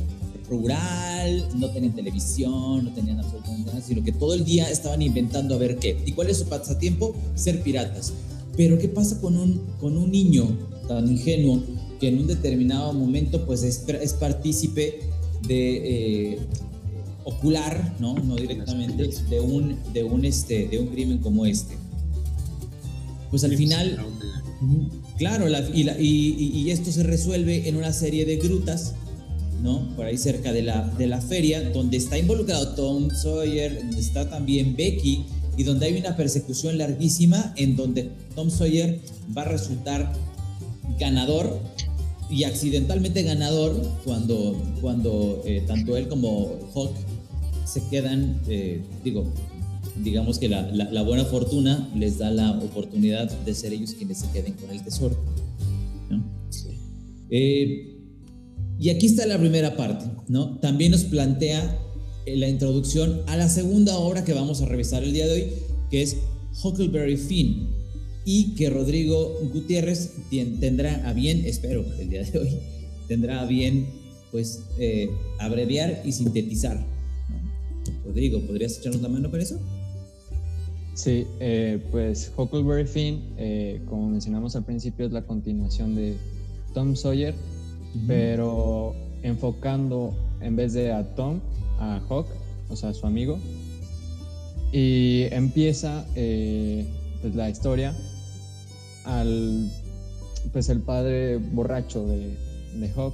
rural, 0.48 1.48
no 1.56 1.70
tenían 1.72 1.96
televisión, 1.96 2.86
no 2.86 2.94
tenían 2.94 3.20
absolutamente 3.20 3.72
nada, 3.72 3.82
sino 3.82 4.04
que 4.04 4.12
todo 4.12 4.36
el 4.36 4.46
día 4.46 4.70
estaban 4.70 5.02
inventando 5.02 5.56
a 5.56 5.58
ver 5.58 5.78
qué. 5.78 5.98
¿Y 6.06 6.12
cuál 6.12 6.30
es 6.30 6.38
su 6.38 6.46
pasatiempo? 6.46 7.16
Ser 7.34 7.62
piratas. 7.64 8.14
Pero 8.56 8.78
¿qué 8.78 8.88
pasa 8.88 9.20
con 9.20 9.38
un, 9.38 9.62
con 9.80 9.98
un 9.98 10.12
niño 10.12 10.48
tan 10.88 11.10
ingenuo 11.10 11.64
que 12.00 12.10
en 12.10 12.20
un 12.20 12.28
determinado 12.28 12.94
momento 12.94 13.46
pues 13.46 13.64
es, 13.64 13.84
es 13.88 14.14
partícipe 14.14 15.00
de 15.48 16.34
eh, 16.34 16.40
ocular, 17.28 17.96
¿no? 18.00 18.16
No 18.16 18.36
directamente, 18.36 19.10
de 19.30 19.40
un, 19.40 19.78
de 19.94 20.04
un, 20.04 20.26
este, 20.26 20.68
de 20.68 20.80
un 20.80 20.88
crimen 20.88 21.18
como 21.20 21.46
este. 21.46 21.78
Pues 23.30 23.44
al 23.44 23.56
final 23.56 24.00
Claro, 25.18 25.48
y, 25.50 26.70
esto 26.70 26.92
se 26.92 27.04
resuelve 27.04 27.68
en 27.68 27.76
una 27.76 27.94
serie 27.94 28.26
de 28.26 28.38
grutas, 28.38 28.94
¿no? 29.62 29.96
Por 29.96 30.06
ahí 30.06 30.18
cerca 30.18 30.52
de 30.52 30.62
la, 30.62 30.88
de 30.98 31.08
la 31.08 31.22
feria, 31.22 31.70
donde 31.72 31.98
está 31.98 32.18
involucrado 32.18 32.76
Tom 32.76 33.10
Sawyer, 33.10 33.78
donde 33.78 34.00
está 34.00 34.30
también 34.30 34.76
Becky, 34.76 35.26
y 35.58 35.64
donde 35.64 35.88
hay 35.88 35.98
una 35.98 36.16
persecución 36.16 36.78
larguísima 36.78 37.54
en 37.58 37.76
donde 37.76 38.10
Tom 38.36 38.50
Sawyer 38.52 39.00
va 39.36 39.42
a 39.44 39.46
resultar 39.46 40.14
ganador 41.00 41.60
y 42.30 42.44
accidentalmente 42.44 43.24
ganador 43.24 43.82
cuando, 44.04 44.62
cuando 44.82 45.42
eh, 45.46 45.64
tanto 45.66 45.98
él 45.98 46.08
como 46.08 46.60
Hawk 46.76 46.92
se 47.68 47.88
quedan, 47.90 48.40
eh, 48.48 48.82
digo, 49.04 49.26
digamos 50.04 50.40
que 50.40 50.48
la, 50.48 50.62
la, 50.72 51.02
buena 51.04 51.26
fortuna 51.26 51.90
les 51.96 52.18
da 52.18 52.32
la 52.32 52.52
oportunidad 52.52 53.30
de 53.30 53.54
ser 53.54 53.74
ellos 53.74 53.94
quienes 53.94 54.20
se 54.20 54.30
queden 54.32 54.54
con 54.54 54.70
el 54.72 54.84
tesoro. 54.84 55.18
Eh, 57.30 57.94
y 58.80 58.90
aquí 58.90 59.08
está 59.08 59.26
la 59.26 59.38
primera 59.38 59.76
parte, 59.76 60.06
¿no? 60.30 60.60
También 60.60 60.92
nos 60.92 61.04
plantea 61.04 61.78
eh, 62.26 62.38
la 62.38 62.48
introducción 62.48 63.22
a 63.28 63.36
la 63.36 63.50
segunda 63.50 63.98
obra 63.98 64.24
que 64.24 64.34
vamos 64.34 64.62
a 64.62 64.66
revisar 64.66 65.04
el 65.04 65.14
día 65.14 65.28
de 65.28 65.34
hoy, 65.34 65.48
que 65.90 66.04
es 66.04 66.18
Huckleberry 66.64 67.18
Finn, 67.18 67.68
y 68.24 68.56
que 68.56 68.70
Rodrigo 68.70 69.40
Gutiérrez 69.54 70.12
tendrá 70.60 71.08
a 71.08 71.14
bien, 71.14 71.46
espero 71.46 71.86
el 72.00 72.10
día 72.10 72.24
de 72.24 72.40
hoy, 72.40 72.50
tendrá 73.08 73.42
a 73.42 73.46
bien, 73.46 73.88
pues, 74.32 74.64
eh, 74.80 75.10
abreviar 75.40 76.02
y 76.06 76.12
sintetizar. 76.12 76.97
Rodrigo, 78.08 78.42
¿podrías 78.42 78.80
echarnos 78.80 79.02
la 79.02 79.10
mano 79.10 79.30
con 79.30 79.42
eso? 79.42 79.60
Sí, 80.94 81.28
eh, 81.40 81.80
pues 81.92 82.32
Huckleberry 82.36 82.88
Finn, 82.88 83.22
eh, 83.38 83.82
como 83.88 84.10
mencionamos 84.10 84.56
al 84.56 84.64
principio, 84.66 85.06
es 85.06 85.12
la 85.12 85.22
continuación 85.22 85.96
de 85.96 86.18
Tom 86.74 86.96
Sawyer, 86.96 87.36
pero 88.08 88.96
enfocando 89.22 90.16
en 90.42 90.56
vez 90.56 90.74
de 90.74 90.92
a 90.92 91.04
Tom, 91.16 91.40
a 91.80 92.02
Hawk, 92.10 92.28
o 92.70 92.76
sea, 92.76 92.94
su 92.94 93.06
amigo. 93.06 93.38
Y 94.72 95.24
empieza 95.32 96.06
eh, 96.16 96.86
pues, 97.22 97.36
la 97.36 97.50
historia 97.50 97.96
al 99.06 99.72
pues 100.52 100.70
el 100.70 100.82
padre 100.82 101.38
borracho 101.38 102.06
de, 102.06 102.36
de 102.80 102.90
Hawk 102.96 103.14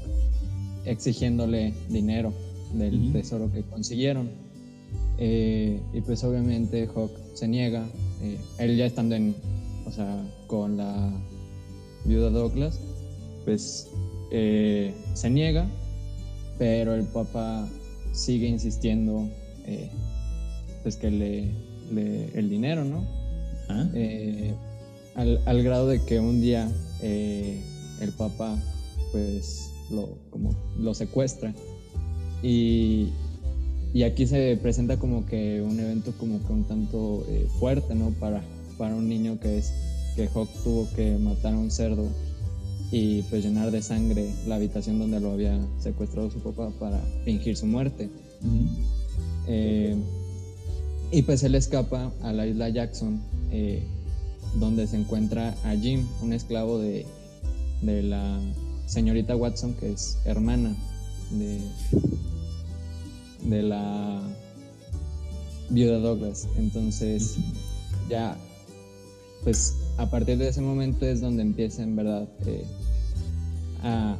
exigiéndole 0.85 1.73
dinero 1.89 2.33
del 2.73 3.11
tesoro 3.11 3.51
que 3.51 3.61
consiguieron. 3.63 4.42
Eh, 5.17 5.79
y 5.93 6.01
pues 6.01 6.23
obviamente 6.23 6.87
Hawk 6.87 7.11
se 7.33 7.47
niega, 7.47 7.85
eh, 8.21 8.37
él 8.59 8.77
ya 8.77 8.85
estando 8.85 9.15
en, 9.15 9.35
o 9.85 9.91
sea, 9.91 10.23
con 10.47 10.77
la 10.77 11.11
viuda 12.05 12.29
Douglas, 12.29 12.79
pues 13.45 13.89
eh, 14.31 14.93
se 15.13 15.29
niega, 15.29 15.67
pero 16.57 16.95
el 16.95 17.03
papá 17.05 17.67
sigue 18.11 18.47
insistiendo 18.47 19.29
pues 20.83 20.97
que 20.97 21.09
le, 21.09 21.51
el 22.37 22.49
dinero, 22.49 22.83
¿no? 22.83 23.05
Al, 25.15 25.39
al, 25.45 25.63
grado 25.63 25.87
de 25.87 26.03
que 26.03 26.19
un 26.19 26.41
día 26.41 26.69
el 27.01 28.11
papá 28.17 28.57
pues 29.11 29.71
lo, 29.89 30.17
como, 30.31 30.53
lo 30.77 30.93
secuestra 30.93 31.53
y, 32.41 33.09
y 33.93 34.03
aquí 34.03 34.25
se 34.25 34.57
presenta 34.61 34.97
como 34.97 35.25
que 35.27 35.61
un 35.61 35.79
evento 35.79 36.13
como 36.17 36.43
que 36.45 36.51
un 36.51 36.63
tanto 36.63 37.23
eh, 37.29 37.47
fuerte, 37.59 37.93
¿no? 37.93 38.09
Para, 38.11 38.43
para 38.77 38.95
un 38.95 39.07
niño 39.07 39.39
que 39.39 39.59
es 39.59 39.71
que 40.15 40.27
Hawk 40.27 40.49
tuvo 40.63 40.87
que 40.95 41.17
matar 41.17 41.53
a 41.53 41.57
un 41.57 41.69
cerdo 41.69 42.07
y 42.91 43.21
pues 43.23 43.43
llenar 43.43 43.71
de 43.71 43.81
sangre 43.81 44.29
la 44.47 44.55
habitación 44.55 44.99
donde 44.99 45.19
lo 45.19 45.31
había 45.31 45.59
secuestrado 45.79 46.31
su 46.31 46.39
papá 46.39 46.71
para 46.79 46.99
fingir 47.23 47.55
su 47.55 47.67
muerte. 47.67 48.09
Eh, 49.47 49.95
y 51.11 51.21
pues 51.21 51.43
él 51.43 51.53
escapa 51.53 52.11
a 52.23 52.33
la 52.33 52.47
isla 52.47 52.69
Jackson, 52.69 53.21
eh, 53.51 53.83
donde 54.59 54.87
se 54.87 54.97
encuentra 54.97 55.55
a 55.63 55.75
Jim, 55.75 56.07
un 56.21 56.33
esclavo 56.33 56.79
de, 56.79 57.05
de 57.83 58.01
la 58.01 58.39
señorita 58.87 59.35
Watson, 59.35 59.75
que 59.75 59.91
es 59.91 60.17
hermana 60.25 60.75
de, 61.31 61.59
de 63.45 63.63
la 63.63 64.21
viuda 65.69 65.99
Douglas. 65.99 66.47
Entonces, 66.57 67.37
ya, 68.09 68.37
pues 69.43 69.75
a 69.97 70.09
partir 70.09 70.37
de 70.37 70.47
ese 70.49 70.61
momento 70.61 71.05
es 71.05 71.21
donde 71.21 71.43
empieza 71.43 71.83
en 71.83 71.95
verdad 71.95 72.27
eh, 72.45 72.63
a, 73.81 74.17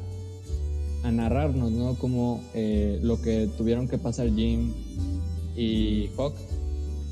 a, 1.04 1.12
narrarnos, 1.12 1.72
¿no? 1.72 1.96
Como 1.96 2.42
eh, 2.54 3.00
lo 3.02 3.22
que 3.22 3.50
tuvieron 3.58 3.88
que 3.88 3.98
pasar 3.98 4.34
Jim 4.34 4.74
y 5.56 6.10
Hawk 6.18 6.34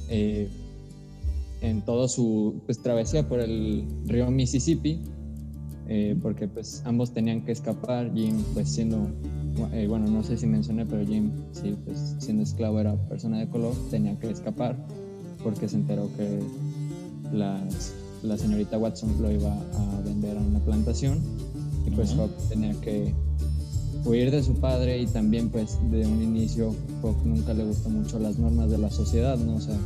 eh, 0.10 0.50
en 1.62 1.82
toda 1.84 2.08
su 2.08 2.62
pues, 2.66 2.82
travesía 2.82 3.28
por 3.28 3.40
el 3.40 3.86
río 4.06 4.30
Mississippi, 4.32 5.00
porque 6.22 6.48
pues 6.48 6.82
ambos 6.86 7.12
tenían 7.14 7.42
que 7.42 7.52
escapar, 7.52 8.14
Jim 8.14 8.42
pues 8.54 8.70
siendo 8.70 9.10
eh, 9.74 9.88
bueno, 9.88 10.08
no 10.08 10.24
sé 10.24 10.38
si 10.38 10.48
mencioné, 10.48 10.86
pero 10.86 11.06
Jim, 11.06 11.32
sí, 11.52 11.76
pues 11.86 12.16
siendo 12.20 12.44
esclavo 12.44 12.80
era 12.80 12.96
persona 13.08 13.40
de 13.40 13.50
color, 13.50 13.74
tenía 13.90 14.18
que 14.20 14.30
escapar 14.30 14.78
porque 15.44 15.68
se 15.68 15.76
enteró 15.76 16.10
que 16.16 16.40
la 17.32 18.38
señorita 18.38 18.78
Watson 18.78 19.22
lo 19.22 19.32
iba 19.32 19.54
a 19.54 20.02
vender 20.04 20.38
a 20.38 20.42
una 20.42 20.60
plantación 20.60 21.20
y 21.86 21.92
pues 21.92 22.14
Hawk 22.14 22.32
tenía 22.50 22.74
que 22.82 23.14
huir 24.06 24.32
de 24.32 24.44
su 24.44 24.56
padre 24.56 25.00
y 25.02 25.08
también 25.08 25.50
pues 25.50 25.78
de 25.92 26.06
un 26.06 26.22
inicio 26.22 26.76
Hawk 27.04 27.24
nunca 27.24 27.54
le 27.54 27.66
gustó 27.66 27.90
mucho 27.90 28.20
las 28.20 28.38
normas 28.38 28.70
de 28.70 28.78
la 28.78 28.90
sociedad, 28.90 29.38
¿no? 29.38 29.56
O 29.56 29.62
sea, 29.62 29.78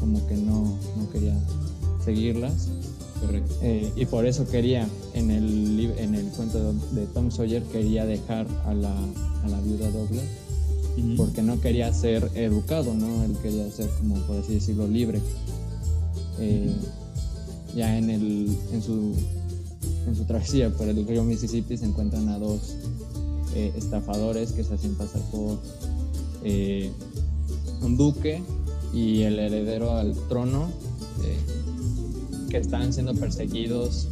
como 0.00 0.26
que 0.26 0.36
no, 0.36 0.76
no 0.96 1.10
quería 1.12 1.36
seguirlas 2.04 2.68
eh, 3.62 3.92
y 3.96 4.06
por 4.06 4.26
eso 4.26 4.46
quería, 4.46 4.88
en 5.14 5.30
el, 5.30 5.94
en 5.98 6.14
el 6.14 6.26
cuento 6.28 6.74
de, 6.92 7.06
Tom 7.06 7.30
Sawyer, 7.30 7.62
quería 7.64 8.04
dejar 8.04 8.46
a 8.66 8.74
la, 8.74 8.94
a 9.42 9.48
la 9.48 9.60
viuda 9.60 9.90
Douglas, 9.90 10.24
porque 11.16 11.42
no 11.42 11.60
quería 11.60 11.92
ser 11.92 12.30
educado, 12.34 12.94
¿no? 12.94 13.24
Él 13.24 13.36
quería 13.42 13.70
ser, 13.70 13.88
como 13.98 14.16
por 14.26 14.36
así 14.36 14.54
decirlo, 14.54 14.86
libre. 14.86 15.20
Eh, 16.38 16.72
ya 17.74 17.98
en, 17.98 18.10
el, 18.10 18.56
en, 18.72 18.82
su, 18.82 19.14
en 20.06 20.14
su 20.14 20.24
travesía 20.24 20.70
por 20.70 20.88
el 20.88 21.06
río 21.06 21.24
Mississippi 21.24 21.76
se 21.76 21.86
encuentran 21.86 22.28
a 22.28 22.38
dos 22.38 22.76
eh, 23.54 23.72
estafadores 23.76 24.52
que 24.52 24.62
se 24.62 24.74
hacen 24.74 24.94
pasar 24.94 25.20
por 25.30 25.58
un 27.82 27.96
duque 27.96 28.42
y 28.92 29.22
el 29.22 29.38
heredero 29.38 29.96
al 29.96 30.14
trono 30.28 30.68
que 32.54 32.60
estaban 32.60 32.92
siendo 32.92 33.12
perseguidos 33.16 34.06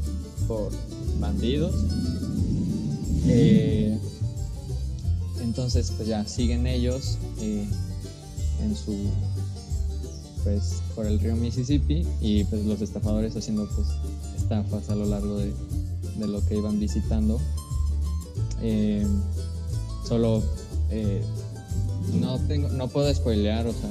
por 0.49 0.73
bandidos. 1.21 1.77
Eh, 3.29 3.97
entonces, 5.41 5.93
pues 5.97 6.09
ya 6.09 6.27
siguen 6.27 6.67
ellos 6.67 7.19
eh, 7.41 7.65
en 8.61 8.75
su, 8.75 8.97
pues, 10.43 10.83
por 10.97 11.07
el 11.07 11.21
río 11.21 11.37
Mississippi 11.37 12.05
y 12.21 12.43
pues 12.43 12.65
los 12.65 12.83
estafadores 12.83 13.37
haciendo 13.37 13.69
pues 13.77 13.87
estafas 14.37 14.91
a 14.91 14.97
lo 14.97 15.05
largo 15.05 15.39
de, 15.39 15.53
de 16.19 16.27
lo 16.27 16.45
que 16.45 16.57
iban 16.57 16.81
visitando. 16.81 17.39
Eh, 18.61 19.07
solo 20.05 20.43
no 22.21 22.41
tengo, 22.49 22.71
no 22.71 22.89
puedo 22.89 23.15
spoilear, 23.15 23.69
o 23.69 23.73
sea, 23.73 23.91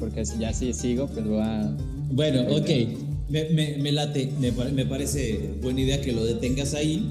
porque 0.00 0.24
si 0.24 0.38
ya 0.38 0.54
si 0.54 0.72
sigo, 0.72 1.06
pues 1.06 1.30
va. 1.30 1.70
Bueno, 2.10 2.40
ok. 2.56 3.03
Me, 3.28 3.92
late, 3.92 4.30
me, 4.38 4.84
parece 4.84 5.54
buena 5.62 5.80
idea 5.80 6.00
que 6.00 6.12
lo 6.12 6.24
detengas 6.24 6.74
ahí, 6.74 7.10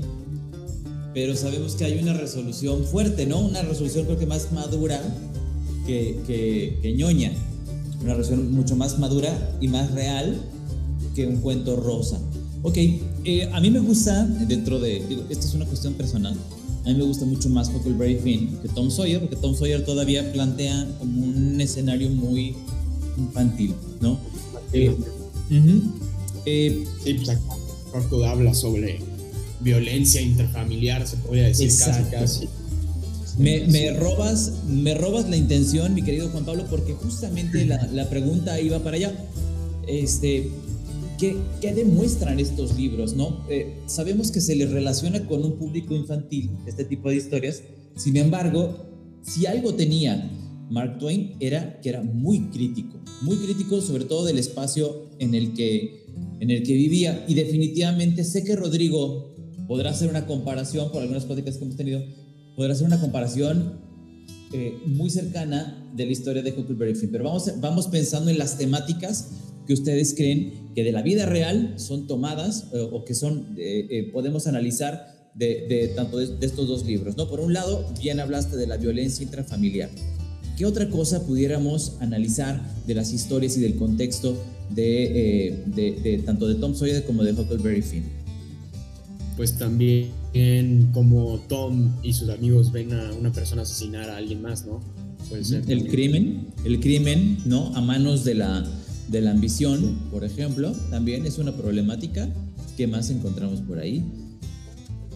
pero 1.14 1.36
sabemos 1.36 1.76
que 1.76 1.86
hay 1.86 1.98
una 1.98 2.14
resolución 2.14 2.84
fuerte, 2.86 3.26
¿no? 3.26 3.40
Una 3.40 3.62
resolución 3.64 4.06
creo 4.06 4.20
que 4.20 4.26
más 4.26 4.52
madura 4.52 5.02
que, 5.88 6.20
que, 6.82 6.94
ñoña, 6.94 7.32
una 8.02 8.14
resolución 8.14 8.52
mucho 8.52 8.76
más 8.76 9.00
madura 9.00 9.58
y 9.60 9.68
más 9.68 9.92
real 9.92 10.40
que 11.16 11.26
un 11.26 11.38
cuento 11.38 11.76
rosa. 11.76 12.20
Ok, 12.62 12.78
eh, 12.78 13.50
a 13.52 13.60
mí 13.60 13.72
me 13.72 13.80
gusta, 13.80 14.26
dentro 14.26 14.80
de, 14.80 15.04
digo, 15.08 15.24
esta 15.30 15.46
es 15.46 15.54
una 15.54 15.66
cuestión 15.66 15.96
personal, 15.96 16.36
a 16.86 16.90
mí 16.90 16.96
me 16.96 17.04
gusta 17.04 17.26
mucho 17.26 17.50
más 17.50 17.70
Huckleberry 17.70 18.18
Finn 18.18 18.60
que 18.62 18.68
Tom 18.70 18.92
Sawyer, 18.92 19.20
porque 19.20 19.36
Tom 19.38 19.56
Sawyer 19.56 19.84
todavía 19.86 20.32
plantea 20.32 20.88
como 21.00 21.26
un 21.26 21.60
escenario 21.60 22.10
muy 22.10 22.56
infantil, 23.18 23.74
¿no? 24.02 24.20
Eh, 24.74 24.96
eh, 26.46 26.86
sí, 27.04 27.14
pues 27.14 27.30
acá 27.30 27.44
habla 28.28 28.54
sobre 28.54 29.00
violencia 29.62 30.22
interfamiliar, 30.22 31.08
se 31.08 31.18
podría 31.18 31.46
decir 31.46 31.72
casi 31.78 32.04
casi. 32.10 32.50
Me, 33.38 33.92
robas, 33.94 34.64
me 34.68 34.94
robas 34.94 35.28
la 35.28 35.36
intención, 35.36 35.94
mi 35.96 36.04
querido 36.04 36.30
Juan 36.30 36.46
Pablo, 36.46 36.66
porque 36.70 36.94
justamente 36.94 37.66
la, 37.66 38.10
pregunta 38.10 38.60
iba 38.60 38.80
para 38.80 38.98
allá. 38.98 39.14
Este, 39.88 40.50
¿qué, 41.18 41.74
demuestran 41.74 42.40
estos 42.40 42.76
libros? 42.76 43.14
¿no? 43.14 43.44
Eh, 43.50 43.74
sabemos 43.88 44.32
que 44.32 44.40
se 44.40 44.56
les 44.56 44.70
relaciona 44.72 45.26
con 45.26 45.44
un 45.44 45.58
público 45.58 45.96
infantil, 45.96 46.52
este 46.68 46.86
tipo 46.86 47.10
de 47.10 47.16
historias. 47.16 47.64
Sin 47.96 48.18
embargo, 48.18 48.86
si 49.24 49.46
algo 49.46 49.74
tenía 49.74 50.30
Mark 50.70 50.98
Twain 50.98 51.36
era 51.40 51.80
que 51.82 51.90
era 51.90 52.02
muy 52.02 52.50
crítico, 52.50 53.00
muy 53.22 53.38
crítico 53.38 53.82
sobre 53.82 54.06
todo 54.06 54.26
del 54.26 54.40
espacio 54.40 55.10
en 55.20 55.36
el 55.36 55.54
que, 55.54 56.06
en 56.40 56.50
el 56.50 56.64
que 56.64 56.74
vivía. 56.74 57.26
Y 57.28 57.36
definitivamente 57.36 58.24
sé 58.24 58.44
que 58.44 58.56
Rodrigo 58.56 59.34
podrá 59.68 59.92
hacer 59.92 60.10
una 60.10 60.26
comparación, 60.26 60.92
por 60.92 61.02
algunas 61.02 61.26
pláticas 61.26 61.58
que 61.58 61.64
hemos 61.64 61.76
tenido, 61.76 62.02
podrá 62.56 62.74
hacer 62.74 62.86
una 62.86 63.00
comparación 63.00 63.80
eh, 64.52 64.78
muy 64.86 65.10
cercana 65.10 65.90
de 65.96 66.06
la 66.06 66.12
historia 66.12 66.44
de 66.44 66.52
Huckleberry 66.52 66.96
Finn. 66.96 67.12
Pero 67.12 67.24
vamos, 67.24 67.52
vamos 67.60 67.88
pensando 67.88 68.30
en 68.30 68.38
las 68.38 68.58
temáticas 68.58 69.32
que 69.66 69.74
ustedes 69.74 70.14
creen 70.14 70.72
que 70.76 70.84
de 70.84 70.92
la 70.92 71.02
vida 71.02 71.26
real 71.26 71.74
son 71.78 72.08
tomadas 72.08 72.68
eh, 72.74 72.80
o 72.80 73.06
que 73.06 73.16
son, 73.16 73.56
eh, 73.58 74.10
podemos 74.12 74.48
analizar 74.48 75.32
de, 75.36 75.92
tanto 75.96 76.18
de, 76.18 76.38
de, 76.38 76.46
estos 76.46 76.68
dos 76.68 76.86
libros. 76.86 77.18
¿no? 77.18 77.28
Por 77.28 77.40
un 77.40 77.54
lado, 77.54 77.86
bien 78.00 78.20
hablaste 78.20 78.56
de 78.58 78.68
la 78.68 78.78
violencia 78.78 79.24
intrafamiliar. 79.24 79.90
¿Qué 80.58 80.66
otra 80.66 80.90
cosa 80.90 81.26
pudiéramos 81.26 81.94
analizar 82.00 82.62
de 82.86 82.94
las 82.94 83.12
historias 83.12 83.58
y 83.58 83.62
del 83.62 83.76
contexto 83.76 84.38
de, 84.70 85.48
eh, 85.76 86.22
tanto 86.26 86.48
de 86.48 86.56
Tom 86.56 86.76
Sawyer 86.76 87.04
como 87.06 87.24
de 87.24 87.34
Huckleberry 87.34 87.82
Finn? 87.82 88.04
Pues 89.36 89.58
también 89.58 90.12
como 90.94 91.40
Tom 91.48 91.92
y 92.04 92.14
sus 92.14 92.30
amigos 92.30 92.72
ven 92.72 92.94
a 92.94 93.14
una 93.14 93.32
persona 93.32 93.64
asesinar 93.64 94.10
a 94.10 94.18
alguien 94.18 94.42
más, 94.42 94.66
¿no? 94.66 94.80
el 95.32 95.88
crimen, 95.88 96.48
el 96.66 96.80
crimen, 96.80 97.40
¿no? 97.46 97.76
A 97.76 97.82
manos 97.82 98.24
de 98.24 98.36
la, 98.36 98.64
de 99.08 99.22
la 99.22 99.32
ambición, 99.32 99.98
por 100.12 100.24
ejemplo, 100.24 100.72
también 100.92 101.26
es 101.26 101.40
una 101.40 101.56
problemática 101.56 102.30
que 102.78 102.86
más 102.86 103.10
encontramos 103.10 103.62
por 103.62 103.80
ahí. 103.80 104.04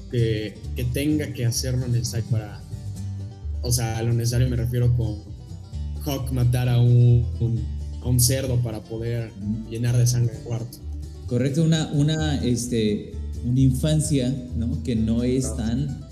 Que, 0.10 0.56
que 0.76 0.86
tenga 0.86 1.34
que 1.34 1.46
hacerlo 1.46 1.86
necesario 1.88 2.26
para 2.32 2.62
o 3.68 3.72
sea, 3.72 3.98
a 3.98 4.04
lo 4.04 4.14
necesario 4.14 4.50
me 4.50 4.56
refiero 4.56 4.96
con 4.96 5.18
Hawk 6.06 6.32
matara 6.32 6.76
a 6.76 6.82
un, 6.82 7.26
a 8.02 8.08
un 8.08 8.20
cerdo 8.20 8.62
para 8.62 8.84
poder 8.84 9.32
llenar 9.70 9.98
de 9.98 10.08
sangre 10.08 10.36
el 10.36 10.44
cuarto. 10.44 10.78
Correcto, 11.28 11.64
una, 11.64 11.92
una, 11.94 12.44
este, 12.44 13.12
una 13.46 13.60
infancia, 13.60 14.34
¿no? 14.56 14.82
Que 14.84 14.96
no 14.96 15.24
es 15.24 15.56
tan, 15.56 16.08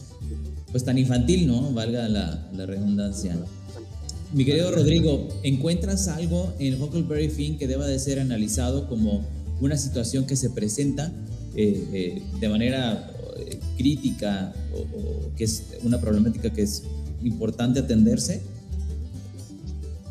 pues 0.72 0.84
tan 0.84 0.98
infantil, 0.98 1.48
¿no? 1.48 1.72
Valga 1.72 2.10
la, 2.10 2.50
la 2.54 2.65
redundancia. 2.65 3.38
Mi 4.34 4.44
querido 4.44 4.72
Rodrigo, 4.72 5.30
¿encuentras 5.44 6.10
algo 6.10 6.54
en 6.60 6.82
Huckleberry 6.82 7.30
Finn 7.30 7.58
que 7.58 7.68
deba 7.68 7.88
de 7.88 7.98
ser 8.00 8.20
analizado 8.20 8.89
como 8.89 9.24
una 9.62 9.78
situación 9.78 10.26
que 10.26 10.36
se 10.36 10.50
presenta 10.50 11.13
eh, 11.56 11.88
eh, 11.94 12.22
de 12.41 12.50
manera 12.50 13.10
eh, 13.38 13.60
crítica 13.78 14.54
o, 14.74 15.34
que 15.38 15.46
es 15.46 15.63
una 15.84 16.02
problemática 16.02 16.52
que 16.52 16.63
es 16.63 16.84
importante 17.23 17.80
atenderse? 17.80 18.41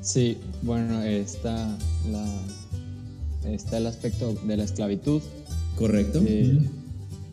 Sí, 0.00 0.36
bueno, 0.62 1.02
está, 1.02 1.76
está 3.44 3.78
el 3.78 3.86
aspecto 3.86 4.34
de 4.46 4.56
la 4.56 4.64
esclavitud. 4.64 5.22
Correcto. 5.76 6.22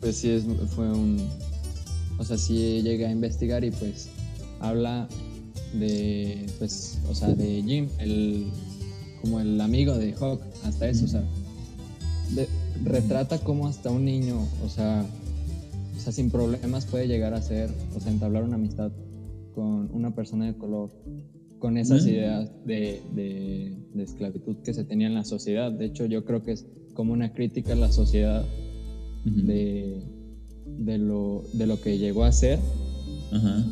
Pues 0.00 0.16
sí, 0.16 0.30
es, 0.30 0.44
fue 0.74 0.90
un... 0.90 1.18
O 2.18 2.24
sea, 2.24 2.38
sí 2.38 2.82
llega 2.82 3.08
a 3.08 3.10
investigar 3.10 3.64
y 3.64 3.70
pues 3.70 4.08
habla 4.60 5.08
de, 5.74 6.46
pues, 6.58 6.98
o 7.10 7.14
sea, 7.14 7.28
de 7.28 7.62
Jim, 7.62 7.88
el, 7.98 8.46
como 9.20 9.40
el 9.40 9.60
amigo 9.60 9.96
de 9.96 10.14
Hawk, 10.14 10.40
hasta 10.64 10.88
eso, 10.88 11.04
o 11.04 11.08
sea, 11.08 11.24
retrata 12.84 13.38
como 13.38 13.68
hasta 13.68 13.90
un 13.90 14.04
niño, 14.04 14.46
o 14.64 14.68
sea, 14.68 15.04
o 15.96 16.00
sea, 16.00 16.12
sin 16.12 16.30
problemas 16.30 16.86
puede 16.86 17.06
llegar 17.06 17.34
a 17.34 17.42
ser, 17.42 17.70
o 17.96 18.00
sea, 18.00 18.12
entablar 18.12 18.44
una 18.44 18.56
amistad 18.56 18.90
con 19.54 19.90
una 19.92 20.14
persona 20.14 20.46
de 20.46 20.54
color, 20.56 20.90
con 21.58 21.76
esas 21.76 22.06
ideas 22.06 22.50
de, 22.64 23.02
de, 23.14 24.02
esclavitud 24.02 24.56
que 24.64 24.74
se 24.74 24.84
tenía 24.84 25.06
en 25.06 25.14
la 25.14 25.24
sociedad. 25.24 25.70
De 25.70 25.86
hecho, 25.86 26.06
yo 26.06 26.24
creo 26.24 26.42
que 26.42 26.52
es 26.52 26.66
como 26.94 27.12
una 27.12 27.32
crítica 27.32 27.72
a 27.72 27.76
la 27.76 27.92
sociedad 27.92 28.44
de, 29.24 30.02
de, 30.66 30.98
lo, 30.98 31.44
de 31.52 31.66
lo 31.66 31.80
que 31.80 31.98
llegó 31.98 32.24
a 32.24 32.32
ser 32.32 32.58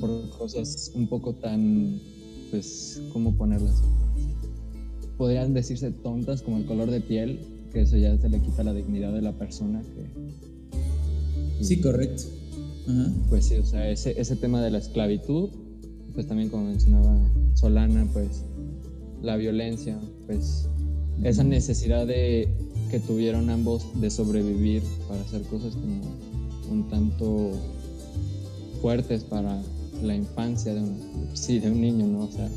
por 0.00 0.30
cosas 0.30 0.92
un 0.94 1.06
poco 1.06 1.34
tan, 1.34 2.00
pues, 2.50 3.02
¿cómo 3.12 3.36
ponerlas? 3.36 3.82
Podrían 5.18 5.52
decirse 5.52 5.90
tontas 5.90 6.42
como 6.42 6.58
el 6.58 6.64
color 6.64 6.90
de 6.90 7.00
piel, 7.00 7.40
que 7.72 7.82
eso 7.82 7.96
ya 7.96 8.16
se 8.16 8.28
le 8.28 8.40
quita 8.40 8.64
la 8.64 8.72
dignidad 8.72 9.12
de 9.12 9.20
la 9.20 9.32
persona. 9.32 9.82
Que, 9.82 11.64
sí, 11.64 11.80
correcto. 11.80 12.22
Pues 13.28 13.46
sí, 13.46 13.56
o 13.56 13.64
sea, 13.64 13.88
ese, 13.88 14.18
ese 14.20 14.36
tema 14.36 14.62
de 14.62 14.70
la 14.70 14.78
esclavitud, 14.78 15.50
pues 16.14 16.26
también 16.26 16.48
como 16.48 16.66
mencionaba 16.66 17.16
Solana, 17.54 18.06
pues 18.12 18.44
la 19.22 19.36
violencia, 19.36 19.98
pues 20.26 20.68
esa 21.22 21.44
necesidad 21.44 22.06
de 22.06 22.48
que 22.90 22.98
tuvieron 22.98 23.50
ambos 23.50 23.86
de 24.00 24.10
sobrevivir 24.10 24.82
para 25.08 25.20
hacer 25.20 25.42
cosas 25.42 25.74
como 25.74 26.00
un 26.70 26.88
tanto 26.88 27.52
fuertes 28.80 29.24
para 29.24 29.60
la 30.02 30.14
infancia 30.14 30.74
de 30.74 30.80
un, 30.80 31.28
sí, 31.34 31.58
de 31.58 31.70
un 31.70 31.80
niño, 31.80 32.06
¿no? 32.06 32.24
O 32.24 32.32
sea, 32.32 32.48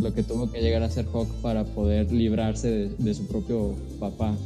lo 0.00 0.14
que 0.14 0.22
tuvo 0.22 0.50
que 0.50 0.60
llegar 0.60 0.82
a 0.82 0.90
ser 0.90 1.06
Hawk 1.12 1.28
para 1.42 1.64
poder 1.64 2.10
librarse 2.12 2.90
de, 2.98 3.14
su 3.14 3.26
propio 3.26 3.74
papá. 4.00 4.36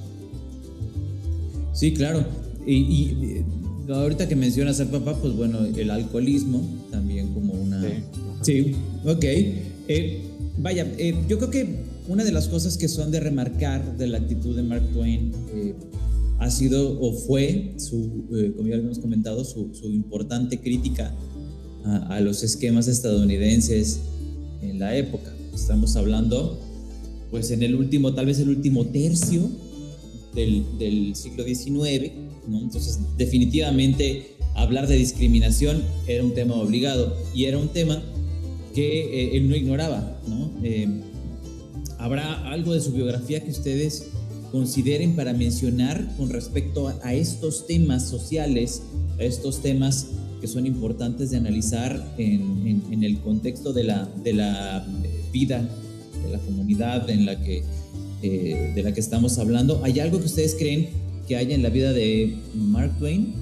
Sí, 1.72 1.92
claro. 1.94 2.24
Y, 2.66 3.42
ahorita 3.88 4.28
que 4.28 4.36
mencionas 4.36 4.76
ser 4.76 4.90
papá, 4.90 5.14
pues 5.20 5.36
bueno, 5.36 5.64
el 5.64 5.90
alcoholismo 5.90 6.62
también 6.90 7.32
como 7.34 7.54
Sí, 8.42 8.74
ok. 9.04 9.24
Eh, 9.24 10.22
vaya, 10.58 10.86
eh, 10.98 11.14
yo 11.28 11.38
creo 11.38 11.50
que 11.50 11.90
una 12.08 12.24
de 12.24 12.32
las 12.32 12.48
cosas 12.48 12.76
que 12.76 12.88
son 12.88 13.10
de 13.10 13.20
remarcar 13.20 13.96
de 13.96 14.06
la 14.08 14.18
actitud 14.18 14.56
de 14.56 14.62
Mark 14.62 14.88
Twain 14.92 15.32
eh, 15.54 15.74
ha 16.38 16.50
sido 16.50 17.00
o 17.00 17.12
fue, 17.12 17.74
su, 17.76 18.24
eh, 18.34 18.52
como 18.56 18.68
ya 18.68 18.76
habíamos 18.76 18.98
comentado, 18.98 19.44
su, 19.44 19.70
importante 19.84 20.58
crítica 20.58 21.14
a, 21.84 22.20
los 22.20 22.42
esquemas 22.42 22.88
estadounidenses 22.88 24.00
en 24.62 24.78
la 24.78 24.96
época. 24.96 25.32
Estamos 25.54 25.96
hablando, 25.96 26.58
pues 27.30 27.50
en 27.50 27.62
el 27.62 27.74
último, 27.74 28.14
tal 28.14 28.26
vez 28.26 28.38
el 28.40 28.48
último 28.48 28.86
tercio 28.86 29.48
del, 30.34 30.64
del 30.78 31.14
siglo 31.14 31.44
XIX, 31.44 32.12
¿no? 32.48 32.60
Entonces, 32.60 32.98
definitivamente 33.16 34.36
hablar 34.62 34.86
de 34.86 34.96
discriminación 34.96 35.82
era 36.06 36.24
un 36.24 36.34
tema 36.34 36.54
obligado 36.54 37.16
y 37.34 37.44
era 37.44 37.58
un 37.58 37.68
tema 37.68 38.02
que 38.74 39.00
eh, 39.02 39.36
él 39.36 39.48
no 39.48 39.56
ignoraba, 39.56 40.20
¿no? 40.28 40.50
Eh, 40.62 40.88
¿Habrá 41.98 42.50
algo 42.50 42.72
de 42.72 42.80
su 42.80 42.92
biografía 42.92 43.42
que 43.42 43.50
ustedes 43.50 44.06
consideren 44.50 45.14
para 45.16 45.32
mencionar 45.32 46.16
con 46.16 46.30
respecto 46.30 46.88
a, 47.02 47.14
estos 47.14 47.66
temas 47.66 48.08
sociales, 48.08 48.82
a 49.18 49.24
estos 49.24 49.62
temas 49.62 50.08
que 50.40 50.48
son 50.48 50.66
importantes 50.66 51.30
de 51.30 51.36
analizar 51.36 52.14
en, 52.16 53.02
el 53.02 53.18
contexto 53.20 53.72
de 53.72 53.84
la, 53.84 54.08
de 54.22 54.32
la 54.32 54.86
vida, 55.32 55.68
de 56.24 56.32
la 56.32 56.38
comunidad 56.38 57.08
en 57.10 57.26
la 57.26 57.40
que, 57.40 57.62
eh, 58.22 58.72
de 58.74 58.82
la 58.82 58.92
que 58.92 59.00
estamos 59.00 59.38
hablando. 59.38 59.82
¿Hay 59.84 60.00
algo 60.00 60.18
que 60.18 60.26
ustedes 60.26 60.56
creen 60.58 60.88
que 61.28 61.36
haya 61.36 61.54
en 61.54 61.62
la 61.62 61.68
vida 61.68 61.92
de 61.92 62.36
Mark 62.54 62.98
Twain 62.98 63.34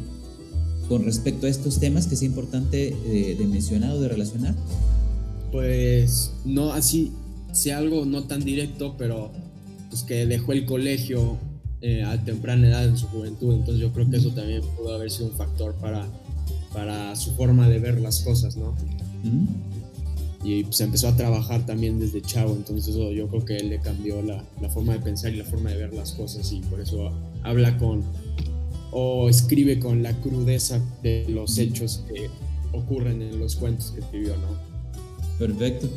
con 0.88 1.04
respecto 1.04 1.46
a 1.46 1.50
estos 1.50 1.78
temas 1.78 2.06
que 2.06 2.16
sea 2.16 2.26
importante 2.26 2.96
de, 3.06 3.34
de 3.34 3.46
mencionar 3.46 3.92
o 3.92 4.00
de 4.00 4.08
relacionar? 4.08 4.54
Pues 5.52 6.32
no 6.44 6.72
así, 6.72 7.12
sea 7.52 7.78
algo 7.78 8.04
no 8.04 8.24
tan 8.24 8.40
directo, 8.40 8.94
pero 8.98 9.30
pues 9.90 10.02
que 10.02 10.26
dejó 10.26 10.52
el 10.52 10.66
colegio 10.66 11.38
eh, 11.80 12.02
a 12.02 12.22
temprana 12.24 12.68
edad 12.68 12.84
en 12.84 12.98
su 12.98 13.06
juventud, 13.06 13.54
entonces 13.54 13.80
yo 13.80 13.92
creo 13.92 14.10
que 14.10 14.16
eso 14.16 14.30
también 14.30 14.62
pudo 14.76 14.94
haber 14.94 15.10
sido 15.10 15.28
un 15.28 15.36
factor 15.36 15.74
para, 15.76 16.06
para 16.72 17.14
su 17.16 17.32
forma 17.36 17.68
de 17.68 17.78
ver 17.78 18.00
las 18.00 18.20
cosas, 18.20 18.56
¿no? 18.56 18.74
Y 20.42 20.64
pues 20.64 20.80
empezó 20.80 21.08
a 21.08 21.16
trabajar 21.16 21.66
también 21.66 21.98
desde 21.98 22.20
chavo, 22.22 22.54
entonces 22.54 22.94
eso 22.94 23.12
yo 23.12 23.28
creo 23.28 23.44
que 23.44 23.56
él 23.56 23.68
le 23.70 23.80
cambió 23.80 24.22
la, 24.22 24.44
la, 24.60 24.68
forma 24.68 24.92
de 24.94 25.00
pensar 25.00 25.32
y 25.32 25.36
la 25.36 25.44
forma 25.44 25.70
de 25.70 25.76
ver 25.76 25.94
las 25.94 26.12
cosas. 26.12 26.50
Y 26.52 26.60
por 26.60 26.80
eso 26.80 27.10
habla 27.42 27.76
con 27.76 28.02
o 28.90 29.28
escribe 29.28 29.78
con 29.78 30.02
la 30.02 30.12
crudeza 30.20 30.80
de 31.02 31.26
los 31.28 31.58
hechos 31.58 32.04
que 32.08 32.28
ocurren 32.72 33.22
en 33.22 33.38
los 33.38 33.56
cuentos 33.56 33.92
que 33.92 34.00
escribió, 34.00 34.36
¿no? 34.36 34.48
Perfecto. 35.38 35.88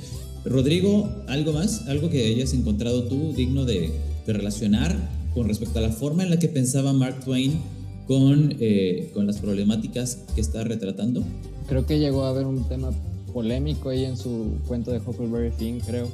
Rodrigo, 0.45 1.09
¿algo 1.27 1.53
más? 1.53 1.87
¿Algo 1.87 2.09
que 2.09 2.25
hayas 2.25 2.53
encontrado 2.53 3.03
tú 3.03 3.33
digno 3.33 3.65
de, 3.65 3.91
relacionar 4.27 4.95
con 5.33 5.47
respecto 5.47 5.79
a 5.79 5.81
la 5.81 5.89
forma 5.89 6.23
en 6.23 6.29
la 6.29 6.37
que 6.37 6.47
pensaba 6.47 6.93
Mark 6.93 7.25
Twain 7.25 7.59
con, 8.07 8.55
eh, 8.59 9.09
con 9.13 9.25
las 9.25 9.39
problemáticas 9.39 10.19
que 10.35 10.41
está 10.41 10.63
retratando? 10.63 11.23
Creo 11.67 11.85
que 11.85 11.99
llegó 11.99 12.23
a 12.23 12.29
haber 12.29 12.45
un 12.45 12.67
tema 12.67 12.91
polémico 13.33 13.89
ahí 13.89 14.05
en 14.05 14.17
su 14.17 14.57
cuento 14.67 14.91
de 14.91 14.99
Huckleberry 14.99 15.51
Finn, 15.51 15.79
creo, 15.79 16.07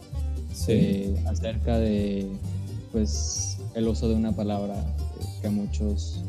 eh, 0.67 1.15
acerca 1.25 1.77
de 1.79 2.27
pues 2.91 3.57
el 3.75 3.87
uso 3.87 4.07
de 4.07 4.15
una 4.15 4.35
palabra 4.35 4.75
que 5.41 5.47
a 5.47 5.51
muchos 5.51 6.21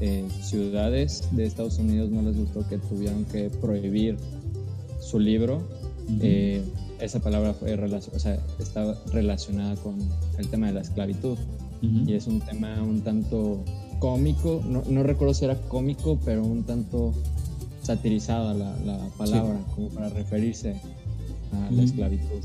eh, 0.00 0.24
ciudades 0.42 1.28
de 1.32 1.46
Estados 1.46 1.78
Unidos 1.78 2.10
no 2.10 2.22
les 2.22 2.36
gustó 2.36 2.66
que 2.68 2.78
tuvieron 2.78 3.24
que 3.26 3.50
prohibir 3.50 4.16
su 5.00 5.18
libro 5.18 5.62
esa 7.00 7.20
palabra 7.20 7.54
fue 7.54 7.74
o 7.74 8.18
sea, 8.18 8.38
está 8.58 8.94
relacionada 9.12 9.76
con 9.76 9.96
el 10.38 10.48
tema 10.48 10.68
de 10.68 10.74
la 10.74 10.80
esclavitud. 10.80 11.38
Y 12.06 12.12
es 12.12 12.26
un 12.26 12.40
tema 12.40 12.82
un 12.82 13.00
tanto 13.00 13.64
cómico, 14.00 14.62
no, 14.68 14.82
no, 14.86 15.02
recuerdo 15.02 15.32
si 15.32 15.46
era 15.46 15.58
cómico, 15.62 16.18
pero 16.26 16.44
un 16.44 16.64
tanto 16.64 17.14
satirizada 17.82 18.52
la, 18.52 18.76
la 18.84 18.98
palabra, 19.16 19.58
como 19.74 19.88
para 19.88 20.10
referirse 20.10 20.74
a 21.52 21.70
la 21.70 21.82
esclavitud. 21.82 22.42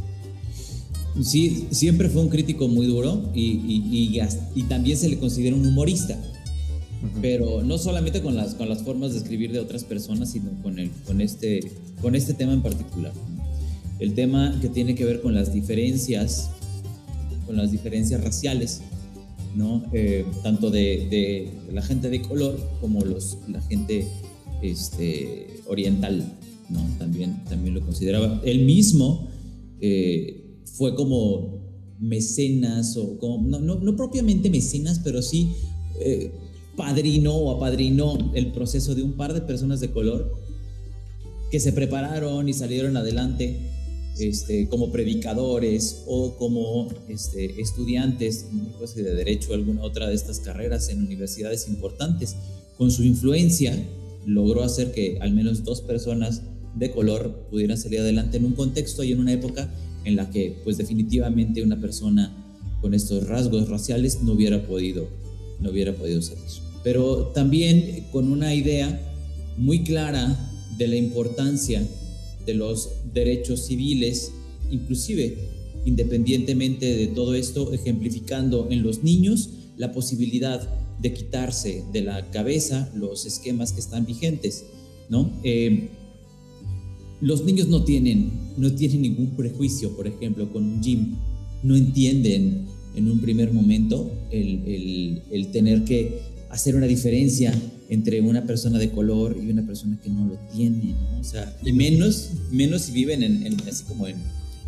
Sí, 1.21 1.67
siempre 1.71 2.07
fue 2.07 2.21
un 2.21 2.29
crítico 2.29 2.69
muy 2.69 2.85
duro 2.85 3.29
y, 3.33 3.41
y, 3.41 4.21
y, 4.55 4.63
también 4.63 4.97
se 4.97 5.09
le 5.09 5.19
considera 5.19 5.53
un 5.53 5.65
humorista. 5.65 6.17
Pero 7.21 7.63
no 7.63 7.77
solamente 7.77 8.21
con 8.21 8.35
las, 8.35 8.55
con 8.55 8.69
las 8.69 8.83
formas 8.83 9.13
de 9.13 9.19
escribir 9.19 9.51
de 9.51 9.59
otras 9.59 9.83
personas, 9.83 10.31
sino 10.31 10.51
con, 10.63 10.79
el, 10.79 10.89
con, 11.05 11.21
este, 11.21 11.59
con 12.01 12.15
este 12.15 12.33
tema 12.33 12.53
en 12.53 12.61
particular 12.61 13.13
el 13.99 14.13
tema 14.13 14.57
que 14.61 14.69
tiene 14.69 14.95
que 14.95 15.05
ver 15.05 15.21
con 15.21 15.33
las 15.33 15.53
diferencias, 15.53 16.49
con 17.45 17.55
las 17.55 17.71
diferencias 17.71 18.23
raciales, 18.23 18.81
¿no? 19.55 19.83
Eh, 19.93 20.25
tanto 20.43 20.69
de, 20.69 21.49
la 21.71 21.81
gente 21.81 22.09
de 22.09 22.21
color 22.21 22.59
como 22.81 23.05
los, 23.05 23.37
la 23.47 23.61
gente 23.61 24.07
este, 24.61 25.61
oriental, 25.67 26.33
¿no? 26.69 26.81
También, 26.97 27.43
también 27.45 27.73
lo 27.73 27.81
consideraba. 27.81 28.41
Él 28.43 28.65
mismo 28.65 29.27
eh, 29.79 30.59
fue 30.65 30.95
como 30.95 31.63
mecenas, 31.99 32.97
o 32.97 33.17
como, 33.17 33.47
no, 33.47 33.59
no, 33.59 33.95
propiamente 33.95 34.49
mecenas, 34.49 34.99
pero 34.99 35.21
sí 35.21 35.53
eh, 36.01 36.31
padrino 36.75 37.33
o 37.33 37.55
apadrinó 37.55 38.31
el 38.33 38.51
proceso 38.51 38.95
de 38.95 39.03
un 39.03 39.13
par 39.13 39.33
de 39.33 39.41
personas 39.41 39.79
de 39.79 39.91
color 39.91 40.35
que 41.51 41.59
se 41.59 41.71
prepararon 41.71 42.49
y 42.49 42.53
salieron 42.53 42.97
adelante 42.97 43.71
este, 44.19 44.69
como 44.69 44.91
predicadores 44.91 46.03
o 46.07 46.37
como 46.37 46.89
este, 47.09 47.61
estudiantes 47.61 48.45
de 48.95 49.13
derecho 49.13 49.53
alguna 49.53 49.83
otra 49.83 50.07
de 50.07 50.15
estas 50.15 50.39
carreras 50.39 50.89
en 50.89 51.01
universidades 51.01 51.67
importantes. 51.67 52.35
Con 52.77 52.91
su 52.91 53.03
influencia 53.03 53.75
logró 54.25 54.63
hacer 54.63 54.91
que 54.91 55.17
al 55.21 55.33
menos 55.33 55.63
dos 55.63 55.81
personas 55.81 56.41
de 56.75 56.91
color 56.91 57.47
pudieran 57.49 57.77
salir 57.77 57.99
adelante 57.99 58.37
en 58.37 58.45
un 58.45 58.53
contexto 58.53 59.03
y 59.03 59.11
en 59.11 59.19
una 59.19 59.33
época 59.33 59.69
en 60.03 60.15
la 60.15 60.29
que 60.29 60.57
pues 60.63 60.77
definitivamente 60.77 61.63
una 61.63 61.79
persona 61.79 62.33
con 62.81 62.93
estos 62.93 63.27
rasgos 63.27 63.69
raciales 63.69 64.21
no 64.21 64.33
hubiera 64.33 64.65
podido, 64.65 65.07
no 65.59 65.71
hubiera 65.71 65.93
podido 65.93 66.21
salir. 66.21 66.64
Pero 66.85 67.31
también 67.33 68.05
con 68.11 68.31
una 68.31 68.53
idea 68.53 69.01
muy 69.57 69.83
clara 69.83 70.51
de 70.77 70.87
la 70.87 70.95
importancia 70.95 71.83
de 72.45 72.53
los 72.53 72.91
derechos 73.11 73.65
civiles, 73.65 74.31
inclusive 74.69 75.35
independientemente 75.83 76.95
de 76.95 77.07
todo 77.07 77.33
esto, 77.33 77.73
ejemplificando 77.73 78.67
en 78.69 78.83
los 78.83 79.03
niños 79.03 79.49
la 79.77 79.93
posibilidad 79.93 80.61
de 81.01 81.11
quitarse 81.11 81.83
de 81.91 82.01
la 82.01 82.29
cabeza 82.29 82.91
los 82.95 83.25
esquemas 83.25 83.71
que 83.71 83.79
están 83.79 84.05
vigentes, 84.05 84.65
¿no? 85.09 85.31
Eh, 85.43 85.89
los 87.19 87.43
niños 87.45 87.67
no 87.67 87.83
tienen, 87.83 88.29
no 88.57 88.71
tienen 88.73 89.01
ningún 89.01 89.31
prejuicio, 89.31 89.95
por 89.95 90.05
ejemplo, 90.05 90.53
con 90.53 90.63
un 90.63 90.81
gym, 90.83 91.15
no 91.63 91.75
entienden 91.75 92.67
en 92.95 93.09
un 93.09 93.19
primer 93.21 93.51
momento 93.51 94.11
el, 94.29 95.23
el 95.31 95.47
tener 95.47 95.83
que 95.83 96.34
hacer 96.49 96.75
una 96.75 96.87
diferencia 96.87 97.53
entre 97.89 98.21
una 98.21 98.45
persona 98.45 98.79
de 98.79 98.91
color 98.91 99.37
y 99.41 99.49
una 99.49 99.65
persona 99.65 99.99
que 100.01 100.09
no 100.09 100.25
lo 100.25 100.37
tiene, 100.53 100.93
¿no? 100.93 101.19
O 101.19 101.23
sea, 101.23 101.55
y 101.63 101.73
menos, 101.73 102.31
menos 102.51 102.83
si 102.83 102.91
viven 102.91 103.23
en, 103.23 103.57
así 103.67 103.83
como 103.85 104.07
en, 104.07 104.17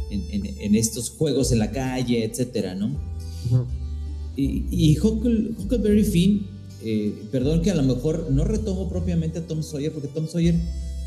en, 0.09 0.75
estos 0.75 1.09
juegos 1.09 1.51
en 1.51 1.59
la 1.59 1.71
calle, 1.71 2.23
etcétera, 2.23 2.75
¿no? 2.75 2.95
Y, 4.35 4.65
y 4.69 4.99
Huckleberry 4.99 6.03
Finn, 6.03 6.47
eh, 6.83 7.13
perdón 7.31 7.61
que 7.61 7.71
a 7.71 7.75
lo 7.75 7.83
mejor 7.83 8.27
no 8.31 8.43
retomo 8.43 8.89
propiamente 8.89 9.39
a 9.39 9.47
Tom 9.47 9.63
Sawyer, 9.63 9.91
porque 9.91 10.07
Tom 10.09 10.27
Sawyer, 10.27 10.55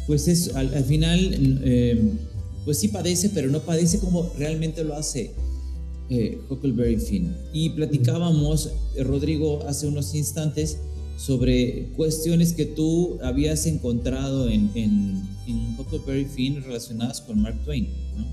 pues 0.07 0.29
es 0.29 0.55
al, 0.55 0.85
final, 0.85 1.61
eh, 1.65 2.13
pues 2.65 2.79
sí 2.79 2.89
padece, 2.89 3.31
pero 3.31 3.49
no 3.51 3.61
padece 3.61 3.99
como 3.99 4.33
realmente 4.37 4.83
lo 4.83 4.95
hace 4.95 5.33
eh, 6.11 6.39
Huckleberry 6.49 6.99
Finn. 6.99 7.35
Y 7.53 7.71
platicábamos, 7.71 8.71
Rodrigo, 8.99 9.61
hace 9.67 9.87
unos 9.87 10.15
instantes, 10.15 10.79
sobre 11.17 11.89
cuestiones 11.97 12.55
que 12.55 12.65
tú 12.65 13.19
habías 13.23 13.67
encontrado 13.67 14.49
en, 14.49 14.71
en, 14.75 15.29
Huckleberry 15.79 16.25
Finn 16.25 16.63
relacionadas 16.63 17.21
con 17.21 17.43
Mark 17.43 17.59
Twain, 17.65 17.89
¿no? 18.17 18.25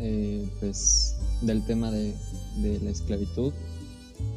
Eh, 0.00 0.44
pues 0.58 1.16
del 1.42 1.64
tema 1.64 1.92
de, 1.92 2.12
la 2.82 2.90
esclavitud. 2.90 3.52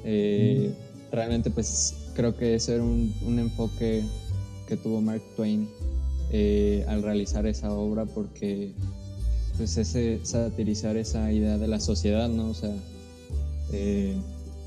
Eh, 0.03 0.71
realmente 1.11 1.49
pues 1.49 1.95
creo 2.13 2.35
que 2.37 2.55
ese 2.55 2.75
era 2.75 2.83
un, 2.83 3.39
enfoque 3.39 4.03
que 4.67 4.77
tuvo 4.77 5.01
Mark 5.01 5.23
Twain 5.35 5.67
eh, 6.31 6.85
al 6.87 7.01
realizar 7.01 7.47
esa 7.47 7.71
obra 7.73 8.05
porque 8.05 8.73
pues 9.57 9.77
ese 9.77 10.19
satirizar 10.23 10.97
esa 10.97 11.31
idea 11.31 11.57
de 11.57 11.67
la 11.67 11.79
sociedad, 11.79 12.29
¿no? 12.29 12.49
O 12.49 12.53
sea, 12.53 12.73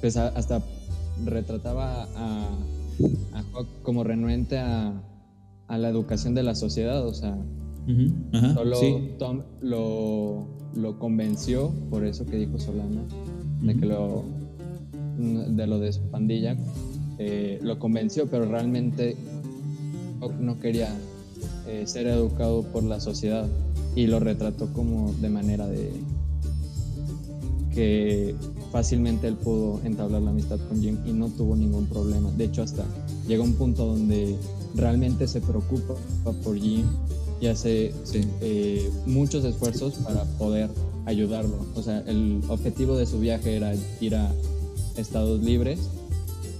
pues 0.01 0.16
hasta 0.16 0.62
retrataba 1.24 2.09
a, 2.14 2.48
como 3.83 4.05
renuente 4.05 4.59
a, 4.59 5.03
la 5.68 5.88
educación 5.88 6.35
de 6.35 6.42
la 6.42 6.55
sociedad, 6.55 7.07
o 7.07 7.12
sea, 7.12 7.37
solo 8.55 8.79
Tom 9.18 9.42
lo, 9.61 10.46
lo, 10.74 10.98
convenció, 10.98 11.70
por 11.90 12.07
eso 12.07 12.24
que 12.24 12.37
dijo 12.37 12.59
Solana, 12.59 13.03
de 13.61 13.77
que 13.77 13.85
lo 13.85 14.24
de 15.18 15.66
lo 15.66 15.79
de 15.79 15.92
su 15.92 16.01
pandilla, 16.11 16.57
eh, 17.18 17.59
lo 17.62 17.79
convenció, 17.79 18.29
pero 18.29 18.46
realmente 18.46 19.16
no 20.40 20.59
quería 20.59 20.88
eh, 21.66 21.83
ser 21.87 22.07
educado 22.07 22.62
por 22.62 22.85
la 22.85 23.01
sociedad 23.01 23.46
y 23.98 24.06
lo 24.06 24.20
retrató 24.20 24.72
como 24.72 25.12
de 25.14 25.28
manera 25.28 25.66
de 25.66 25.90
que 27.74 28.37
fácilmente 28.70 29.26
él 29.26 29.34
pudo 29.34 29.80
entablar 29.82 30.22
la 30.22 30.30
amistad 30.30 30.61
con 30.68 30.80
Jim 30.80 30.98
y 31.04 31.12
no 31.12 31.28
tuvo 31.30 31.56
ningún 31.56 31.87
problema. 31.87 32.30
De 32.30 32.44
hecho, 32.44 32.62
hasta 32.62 32.84
llega 33.26 33.42
un 33.42 33.54
punto 33.54 33.87
donde 33.87 34.37
realmente 34.76 35.26
se 35.26 35.40
preocupa 35.40 35.94
por 36.44 36.56
Jim 36.56 36.87
y 37.40 37.48
hace 37.48 37.92
eh, 38.40 38.88
muchos 39.06 39.44
esfuerzos 39.44 39.94
para 39.94 40.22
poder 40.38 40.70
ayudarlo. 41.04 41.56
O 41.74 41.82
sea, 41.82 41.98
el 42.06 42.40
objetivo 42.46 42.96
de 42.96 43.04
su 43.04 43.18
viaje 43.18 43.56
era 43.56 43.74
ir 44.00 44.14
a 44.14 44.32
estados 44.96 45.42
libres 45.42 45.80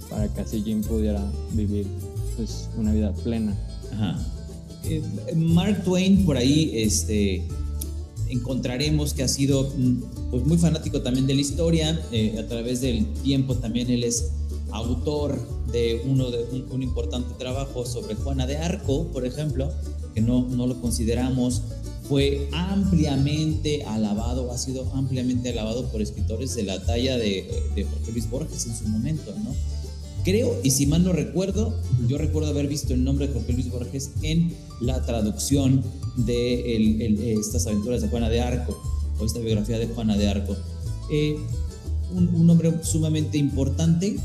para 0.09 0.27
que 0.27 0.41
así 0.41 0.61
Jim 0.61 0.81
pudiera 0.81 1.23
vivir 1.53 1.87
pues, 2.35 2.69
una 2.77 2.91
vida 2.91 3.13
plena. 3.13 3.55
Eh, 4.85 5.01
Mark 5.35 5.83
Twain 5.83 6.25
por 6.25 6.37
ahí 6.37 6.71
este, 6.73 7.43
encontraremos 8.29 9.13
que 9.13 9.23
ha 9.23 9.27
sido 9.27 9.73
mm, 9.75 10.29
pues, 10.31 10.45
muy 10.45 10.57
fanático 10.57 11.01
también 11.01 11.27
de 11.27 11.35
la 11.35 11.41
historia. 11.41 11.99
Eh, 12.11 12.37
a 12.39 12.47
través 12.47 12.81
del 12.81 13.05
tiempo 13.21 13.55
también 13.55 13.89
él 13.89 14.03
es 14.03 14.31
autor 14.71 15.39
de 15.71 16.01
uno 16.05 16.29
de 16.29 16.45
un, 16.71 16.83
importante 16.83 17.33
trabajo 17.37 17.85
sobre 17.85 18.15
Juana 18.15 18.47
de 18.47 18.57
Arco, 18.57 19.07
por 19.07 19.25
ejemplo, 19.25 19.71
que 20.13 20.21
no, 20.21 20.47
no 20.47 20.67
lo 20.67 20.79
consideramos. 20.79 21.61
Fue 22.07 22.47
ampliamente 22.53 23.83
alabado, 23.83 24.51
ha 24.51 24.57
sido 24.57 24.91
ampliamente 24.95 25.49
alabado 25.49 25.91
por 25.91 26.01
escritores 26.01 26.55
de 26.55 26.63
la 26.63 26.83
talla 26.83 27.17
de, 27.17 27.47
de 27.75 27.83
Jorge 27.83 28.11
Luis 28.11 28.29
Borges 28.29 28.65
en 28.65 28.75
su 28.75 28.87
momento, 28.87 29.31
¿no? 29.43 29.53
Creo, 30.23 30.59
y 30.63 30.71
si 30.71 30.85
mal 30.85 31.03
no 31.03 31.13
recuerdo, 31.13 31.73
yo 32.07 32.17
recuerdo 32.17 32.49
haber 32.49 32.67
visto 32.67 32.93
el 32.93 33.03
nombre 33.03 33.27
de 33.27 33.33
Jorge 33.33 33.53
Luis 33.53 33.71
Borges 33.71 34.11
en 34.21 34.53
la 34.81 35.05
traducción 35.05 35.83
de 36.15 37.35
estas 37.39 37.67
aventuras 37.67 38.01
de 38.01 38.07
Juana 38.07 38.29
de 38.29 38.41
Arco, 38.41 38.81
o 39.19 39.25
esta 39.25 39.39
biografía 39.39 39.77
de 39.77 39.87
Juana 39.87 40.17
de 40.17 40.27
Arco. 40.27 40.55
Eh, 41.11 41.37
un, 42.15 42.47
nombre 42.47 42.73
sumamente 42.83 43.37
importante, 43.37 44.17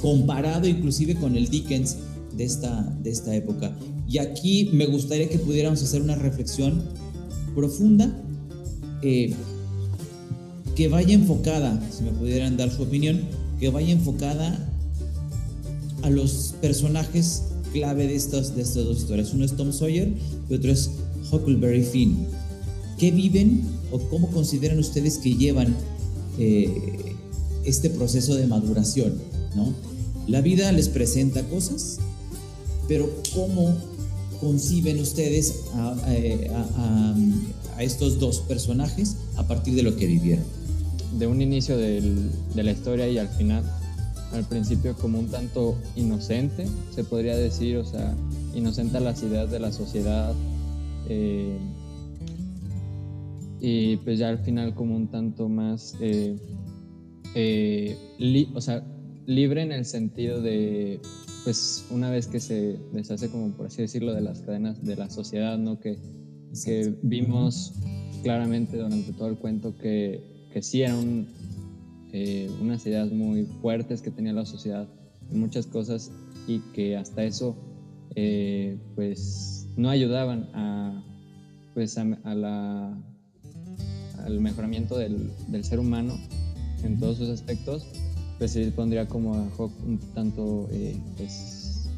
comparado 0.00 0.68
inclusive 0.68 1.14
con 1.14 1.36
el 1.36 1.48
Dickens 1.48 1.96
de 2.36 2.44
esta, 2.44 2.82
de 3.02 3.10
esta 3.10 3.34
época. 3.34 3.72
Y 4.08 4.18
aquí 4.18 4.70
me 4.72 4.86
gustaría 4.86 5.28
que 5.28 5.38
pudiéramos 5.38 5.82
hacer 5.82 6.02
una 6.02 6.16
reflexión 6.16 6.82
profunda, 7.54 8.12
eh, 9.02 9.34
que 10.74 10.88
vaya 10.88 11.14
enfocada, 11.14 11.80
si 11.90 12.02
me 12.02 12.10
pudieran 12.10 12.56
dar 12.56 12.70
su 12.70 12.82
opinión, 12.82 13.22
que 13.60 13.70
vaya 13.70 13.92
enfocada 13.92 14.68
a 16.02 16.10
los 16.10 16.54
personajes 16.60 17.44
clave 17.74 18.06
de 18.06 18.14
estas, 18.14 18.54
de 18.54 18.62
estas 18.62 18.84
dos 18.84 18.98
historias. 18.98 19.34
Uno 19.34 19.44
es 19.44 19.56
Tom 19.56 19.72
Sawyer 19.72 20.08
y 20.48 20.54
otro 20.54 20.70
es 20.70 20.90
Huckleberry 21.30 21.82
Finn. 21.82 22.26
¿Qué 22.98 23.10
viven 23.10 23.62
o 23.90 23.98
cómo 23.98 24.30
consideran 24.30 24.78
ustedes 24.78 25.18
que 25.18 25.34
llevan 25.34 25.74
eh, 26.38 27.16
este 27.64 27.90
proceso 27.90 28.36
de 28.36 28.46
maduración? 28.46 29.14
¿no? 29.56 29.74
La 30.28 30.40
vida 30.40 30.70
les 30.70 30.88
presenta 30.88 31.42
cosas, 31.48 31.98
pero 32.86 33.10
¿cómo 33.34 33.74
conciben 34.40 35.00
ustedes 35.00 35.64
a, 35.74 37.16
estos 37.80 38.20
dos 38.20 38.38
personajes 38.38 39.16
a 39.36 39.48
partir 39.48 39.74
de 39.74 39.82
lo 39.82 39.96
que 39.96 40.06
vivieron? 40.06 40.44
De 41.18 41.26
un 41.26 41.42
inicio 41.42 41.76
de 41.76 42.30
la 42.54 42.70
historia 42.70 43.08
y 43.08 43.18
al 43.18 43.28
final 43.30 43.64
al 44.34 44.44
principio 44.44 44.94
como 44.94 45.18
un 45.18 45.28
tanto 45.28 45.76
inocente, 45.96 46.66
se 46.90 47.04
podría 47.04 47.36
decir, 47.36 47.76
o 47.76 47.84
sea, 47.84 48.14
inocente 48.54 48.96
a 48.96 49.00
las 49.00 49.22
ideas 49.22 49.50
de 49.50 49.60
la 49.60 49.72
sociedad. 49.72 50.34
Eh, 51.08 51.56
y 53.60 53.96
pues 53.98 54.18
ya 54.18 54.28
al 54.28 54.38
final 54.38 54.74
como 54.74 54.96
un 54.96 55.08
tanto 55.08 55.48
más, 55.48 55.96
eh, 56.00 56.36
eh, 57.34 57.96
o 58.54 58.60
sea, 58.60 58.84
libre 59.26 59.62
en 59.62 59.72
el 59.72 59.84
sentido 59.84 60.42
de, 60.42 61.00
pues 61.44 61.86
una 61.90 62.10
vez 62.10 62.26
que 62.26 62.40
se 62.40 62.76
deshace 62.92 63.30
como 63.30 63.52
por 63.52 63.66
así 63.66 63.82
decirlo 63.82 64.12
de 64.12 64.20
las 64.20 64.40
cadenas 64.40 64.84
de 64.84 64.96
la 64.96 65.08
sociedad, 65.08 65.56
¿no? 65.56 65.80
Que, 65.80 65.98
que 66.64 66.94
vimos 67.02 67.72
claramente 68.22 68.76
durante 68.76 69.12
todo 69.12 69.28
el 69.28 69.36
cuento 69.36 69.76
que, 69.78 70.20
que 70.52 70.62
sí 70.62 70.82
era 70.82 70.96
un, 70.96 71.26
eh, 72.16 72.48
unas 72.60 72.86
ideas 72.86 73.10
muy 73.10 73.44
fuertes 73.60 74.00
que 74.00 74.12
tenía 74.12 74.32
la 74.32 74.46
sociedad 74.46 74.86
en 75.32 75.40
muchas 75.40 75.66
cosas 75.66 76.12
y 76.46 76.60
que 76.72 76.96
hasta 76.96 77.24
eso 77.24 77.56
eh, 78.14 78.78
pues 78.94 79.66
no 79.76 79.90
ayudaban 79.90 80.48
a, 80.54 81.02
pues 81.74 81.98
a, 81.98 82.04
la, 82.04 82.96
al 84.24 84.40
mejoramiento 84.40 84.96
del, 84.96 85.32
del, 85.48 85.64
ser 85.64 85.80
humano 85.80 86.14
en 86.84 87.00
todos 87.00 87.18
sus 87.18 87.30
aspectos, 87.30 87.84
pues 88.38 88.52
se 88.52 88.70
pondría 88.70 89.08
como 89.08 89.34
a 89.34 89.48
Hawk 89.58 89.72
un 89.84 89.98
tanto 90.14 90.68
eh, 90.70 90.96
pues, 91.16 91.88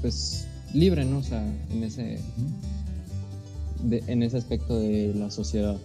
pues 0.00 0.48
libre, 0.72 1.04
¿no? 1.04 1.18
O 1.18 1.22
sea, 1.22 1.46
en 1.70 1.84
ese... 1.84 2.20
en 3.90 4.22
ese 4.22 4.38
aspecto 4.38 4.78
de 4.78 5.12
la 5.14 5.30
sociedad. 5.30 5.76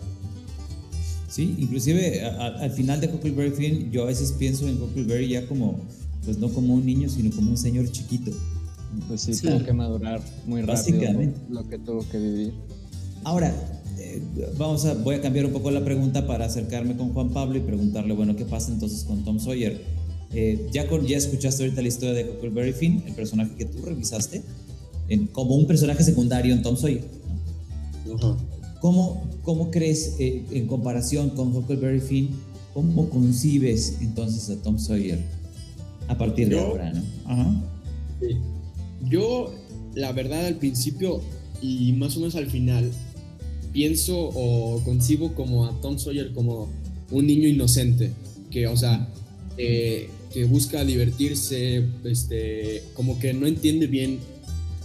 Sí, 1.36 1.54
inclusive 1.58 2.22
al 2.24 2.72
final 2.72 3.02
de 3.02 3.08
Huckleberry 3.08 3.52
Finn 3.52 3.92
yo 3.92 4.04
a 4.04 4.06
veces 4.06 4.32
pienso 4.32 4.70
en 4.70 4.82
Huckleberry 4.82 5.28
ya 5.28 5.46
como, 5.46 5.82
pues 6.24 6.38
no 6.38 6.48
como 6.48 6.76
un 6.76 6.86
niño, 6.86 7.10
sino 7.10 7.30
como 7.36 7.50
un 7.50 7.58
señor 7.58 7.92
chiquito. 7.92 8.32
Pues 9.10 9.20
sí, 9.20 9.34
tuvo 9.42 9.62
que 9.62 9.74
madurar 9.74 10.22
muy 10.46 10.62
rápido 10.62 11.02
lo 11.50 11.68
que 11.68 11.78
tuvo 11.78 12.08
que 12.10 12.20
vivir. 12.20 12.54
Ahora, 13.26 13.54
eh, 14.00 14.22
vamos 14.58 14.86
a, 14.86 14.94
voy 14.94 15.16
a 15.16 15.22
cambiar 15.22 15.46
un 15.46 15.52
poco 15.52 15.72
la 15.72 15.84
pregunta 15.84 16.26
para 16.26 16.46
acercarme 16.46 16.96
con 16.96 17.12
Juan 17.12 17.32
Pablo 17.32 17.58
y 17.58 17.60
preguntarle, 17.60 18.14
bueno, 18.14 18.38
¿qué 18.38 18.46
pasa 18.46 18.72
entonces 18.72 19.04
con 19.04 19.26
Tom 19.26 19.38
Sawyer? 19.38 19.82
Eh, 20.34 20.70
ya, 20.72 20.88
con, 20.88 21.06
ya 21.06 21.18
escuchaste 21.18 21.64
ahorita 21.64 21.82
la 21.82 21.88
historia 21.90 22.14
de 22.14 22.32
Huckleberry 22.32 22.72
Finn, 22.72 23.04
el 23.06 23.14
personaje 23.14 23.52
que 23.58 23.66
tú 23.66 23.84
revisaste, 23.84 24.42
en, 25.10 25.28
como 25.28 25.56
un 25.56 25.68
personaje 25.68 26.02
secundario 26.02 26.54
en 26.54 26.62
Tom 26.62 26.78
Sawyer. 26.78 27.04
¿Cómo, 28.86 29.28
¿Cómo, 29.42 29.72
crees, 29.72 30.16
eh, 30.20 30.44
en 30.52 30.68
comparación 30.68 31.32
con 31.32 31.56
Huckleberry 31.56 32.00
Finn, 32.00 32.30
cómo 32.72 33.10
concibes 33.10 33.98
entonces 34.00 34.48
a 34.56 34.62
Tom 34.62 34.78
Sawyer 34.78 35.18
a 36.08 36.16
partir 36.16 36.50
de 36.50 36.60
ahora? 36.60 36.94
¿no? 36.94 37.02
Ajá. 37.26 37.64
Yo, 39.10 39.56
la 39.96 40.12
verdad, 40.12 40.46
al 40.46 40.58
principio 40.58 41.20
y 41.64 41.94
más 41.94 42.16
o 42.16 42.20
menos 42.20 42.36
al 42.36 42.46
final, 42.46 42.92
pienso 43.74 44.20
o 44.20 44.80
concibo 44.86 45.34
como 45.34 45.66
a 45.66 45.82
Tom 45.82 45.98
Sawyer 45.98 46.32
como 46.32 46.70
un 47.10 47.26
niño 47.26 47.48
inocente, 47.48 48.12
que, 48.52 48.68
o 48.68 48.78
sea, 48.78 49.10
eh, 49.58 50.12
que 50.32 50.46
busca 50.46 50.86
divertirse, 50.86 51.84
este, 52.04 52.84
como 52.94 53.18
que 53.18 53.34
no 53.34 53.48
entiende 53.48 53.88
bien 53.88 54.20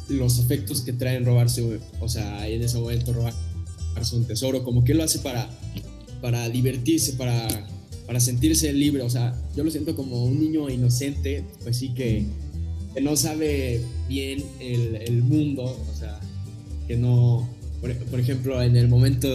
los 0.08 0.38
efectos 0.38 0.80
que 0.80 0.94
traen 0.94 1.26
robarse, 1.26 1.80
o 2.00 2.08
sea, 2.08 2.48
en 2.48 2.62
ese 2.62 2.78
momento 2.78 3.12
robarse 3.12 3.49
un 4.12 4.24
tesoro, 4.24 4.64
como 4.64 4.83
que 4.83 4.94
lo 4.94 5.03
hace 5.03 5.18
para, 5.18 5.48
para 6.20 6.48
divertirse, 6.48 7.14
para, 7.14 7.46
para 8.07 8.20
sentirse 8.20 8.72
libre, 8.72 9.03
o 9.03 9.11
sea, 9.11 9.35
yo 9.57 9.62
lo 9.62 9.70
siento 9.70 9.94
como 9.94 10.24
un 10.24 10.40
niño 10.40 10.68
inocente, 10.70 11.44
pues 11.62 11.76
sí 11.76 11.90
que 11.90 12.24
no 13.03 13.16
sabe 13.16 13.81
bien 14.09 14.42
el, 14.59 14.96
el 14.96 15.22
mundo, 15.22 15.64
o 15.64 15.94
sea, 15.96 16.18
que 16.88 16.96
no, 16.96 17.48
por, 17.81 18.20
ejemplo, 18.20 18.62
en 18.62 18.76
el 18.76 18.88
momento 18.88 19.29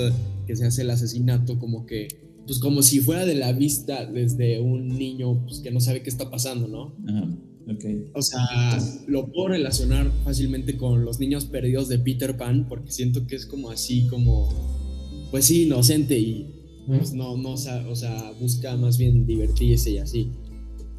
que 0.45 0.55
se 0.55 0.65
hace 0.65 0.81
el 0.81 0.89
asesinato, 0.89 1.57
como 1.57 1.85
que, 1.85 2.07
pues 2.45 2.59
como 2.59 2.81
si 2.81 2.99
fuera 2.99 3.25
de 3.25 3.35
la 3.35 3.53
vista 3.53 4.05
desde 4.05 4.59
un 4.59 4.89
niño 4.89 5.43
pues, 5.45 5.59
que 5.59 5.71
no 5.71 5.79
sabe 5.79 6.03
qué 6.03 6.09
está 6.09 6.29
pasando, 6.29 6.67
¿no? 6.67 6.95
Ajá, 7.07 7.27
okay. 7.73 8.09
O 8.13 8.21
sea, 8.21 8.77
lo 9.07 9.27
puedo 9.27 9.49
relacionar 9.49 10.11
fácilmente 10.23 10.77
con 10.77 11.05
los 11.05 11.19
niños 11.19 11.45
perdidos 11.45 11.87
de 11.87 11.99
Peter 11.99 12.37
Pan, 12.37 12.67
porque 12.67 12.91
siento 12.91 13.25
que 13.27 13.35
es 13.35 13.45
como 13.45 13.69
así, 13.69 14.07
como, 14.07 15.27
pues 15.31 15.45
sí, 15.45 15.63
inocente 15.63 16.17
y 16.17 16.51
pues 16.87 17.13
no, 17.13 17.35
no, 17.35 17.53
o 17.53 17.57
sea, 17.57 18.31
busca 18.39 18.77
más 18.77 18.97
bien 18.97 19.25
divertirse 19.25 19.91
y 19.91 19.97
así. 19.97 20.31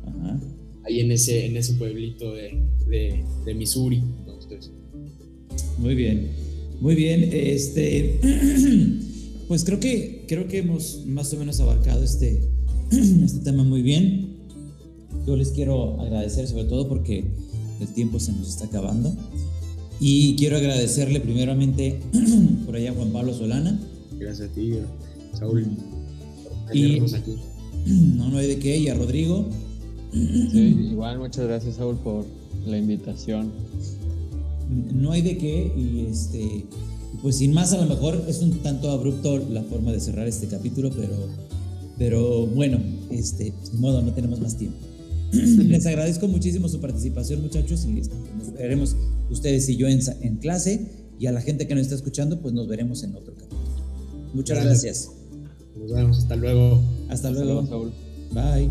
Ajá 0.05 0.41
ahí 0.87 1.01
en 1.01 1.13
ese, 1.13 1.47
en 1.47 1.57
ese 1.57 1.75
pueblito 1.75 2.33
de, 2.35 3.25
de, 3.45 3.55
Missouri. 3.55 4.03
Muy 5.79 5.95
bien, 5.95 6.31
muy 6.81 6.95
bien. 6.95 7.29
Este, 7.33 8.21
pues 9.49 9.65
creo 9.65 9.81
que, 9.81 10.25
creo 10.29 10.49
que 10.49 10.59
hemos 10.59 11.05
más 11.07 11.33
o 11.33 11.39
menos 11.39 11.61
abarcado 11.61 12.03
este, 12.03 12.41
este 12.91 13.41
tema 13.41 13.65
muy 13.65 13.83
bien. 13.83 14.37
Yo 15.27 15.37
les 15.37 15.51
quiero 15.51 16.01
agradecer 16.01 16.47
sobre 16.49 16.65
todo 16.65 16.89
porque 16.89 17.25
el 17.81 17.89
tiempo 17.89 18.19
se 18.21 18.33
nos 18.33 18.49
está 18.49 18.67
acabando. 18.67 19.15
Y 20.01 20.37
quiero 20.37 20.57
agradecerle 20.57 21.21
primeramente 21.21 22.01
por 22.67 22.77
allá 22.77 22.91
a 22.91 22.95
Juan 22.95 23.11
Pablo 23.11 23.35
Solana. 23.35 23.79
Gracias 24.19 24.51
a 24.51 24.53
ti, 24.53 24.75
Saúl. 25.33 25.67
Y, 26.73 27.01
no, 27.87 28.31
no 28.31 28.39
hay 28.39 28.49
de 28.49 28.59
qué. 28.59 28.77
Y 28.77 28.89
a 28.89 28.95
Rodrigo 28.95 29.47
igual 30.13 31.19
muchas 31.19 31.47
gracias 31.47 31.77
Saúl 31.77 31.97
por 31.97 32.25
la 32.67 32.79
invitación. 32.79 33.53
No 34.95 35.13
hay 35.13 35.23
de 35.23 35.39
qué 35.39 35.73
y 35.77 36.07
este 36.11 36.67
pues 37.23 37.37
sin 37.37 37.55
más 37.55 37.73
a 37.73 37.79
lo 37.79 37.87
mejor 37.87 38.25
es 38.29 38.41
un 38.41 38.51
tanto 38.59 38.91
abrupto 38.91 39.39
la 39.51 39.63
forma 39.63 39.93
de 39.93 40.01
cerrar 40.01 40.27
este 40.27 40.49
capítulo, 40.49 40.91
pero 40.91 41.15
pero 41.99 42.47
bueno, 42.47 42.79
este, 43.11 43.45
de 43.45 43.79
modo 43.79 44.03
no 44.03 44.13
tenemos 44.13 44.41
más 44.41 44.57
tiempo. 44.57 44.77
Les 45.33 45.87
agradezco 45.87 46.29
muchísimo 46.29 46.69
su 46.69 46.81
participación, 46.81 47.43
muchachos, 47.43 47.85
y 47.85 48.01
este, 48.01 48.15
nos 48.39 48.53
veremos 48.53 48.97
ustedes 49.31 49.69
y 49.69 49.77
yo 49.77 49.89
en, 49.89 50.01
en, 50.21 50.37
clase 50.37 50.87
y 51.19 51.27
a 51.27 51.33
la 51.33 51.41
gente 51.41 51.67
que 51.67 51.75
nos 51.75 51.83
está 51.83 51.97
escuchando, 51.97 52.41
pues 52.41 52.55
nos 52.55 52.69
veremos 52.69 53.03
en 53.03 53.15
otro 53.17 53.35
capítulo. 53.35 53.61
Muchas 54.35 54.63
gracias. 54.63 55.11
Nos 55.79 55.93
vemos, 55.93 56.19
hasta 56.19 56.37
luego. 56.37 56.81
Hasta, 57.09 57.31
luego. 57.31 57.67
Saúl. 57.67 57.93
Bye. 58.33 58.71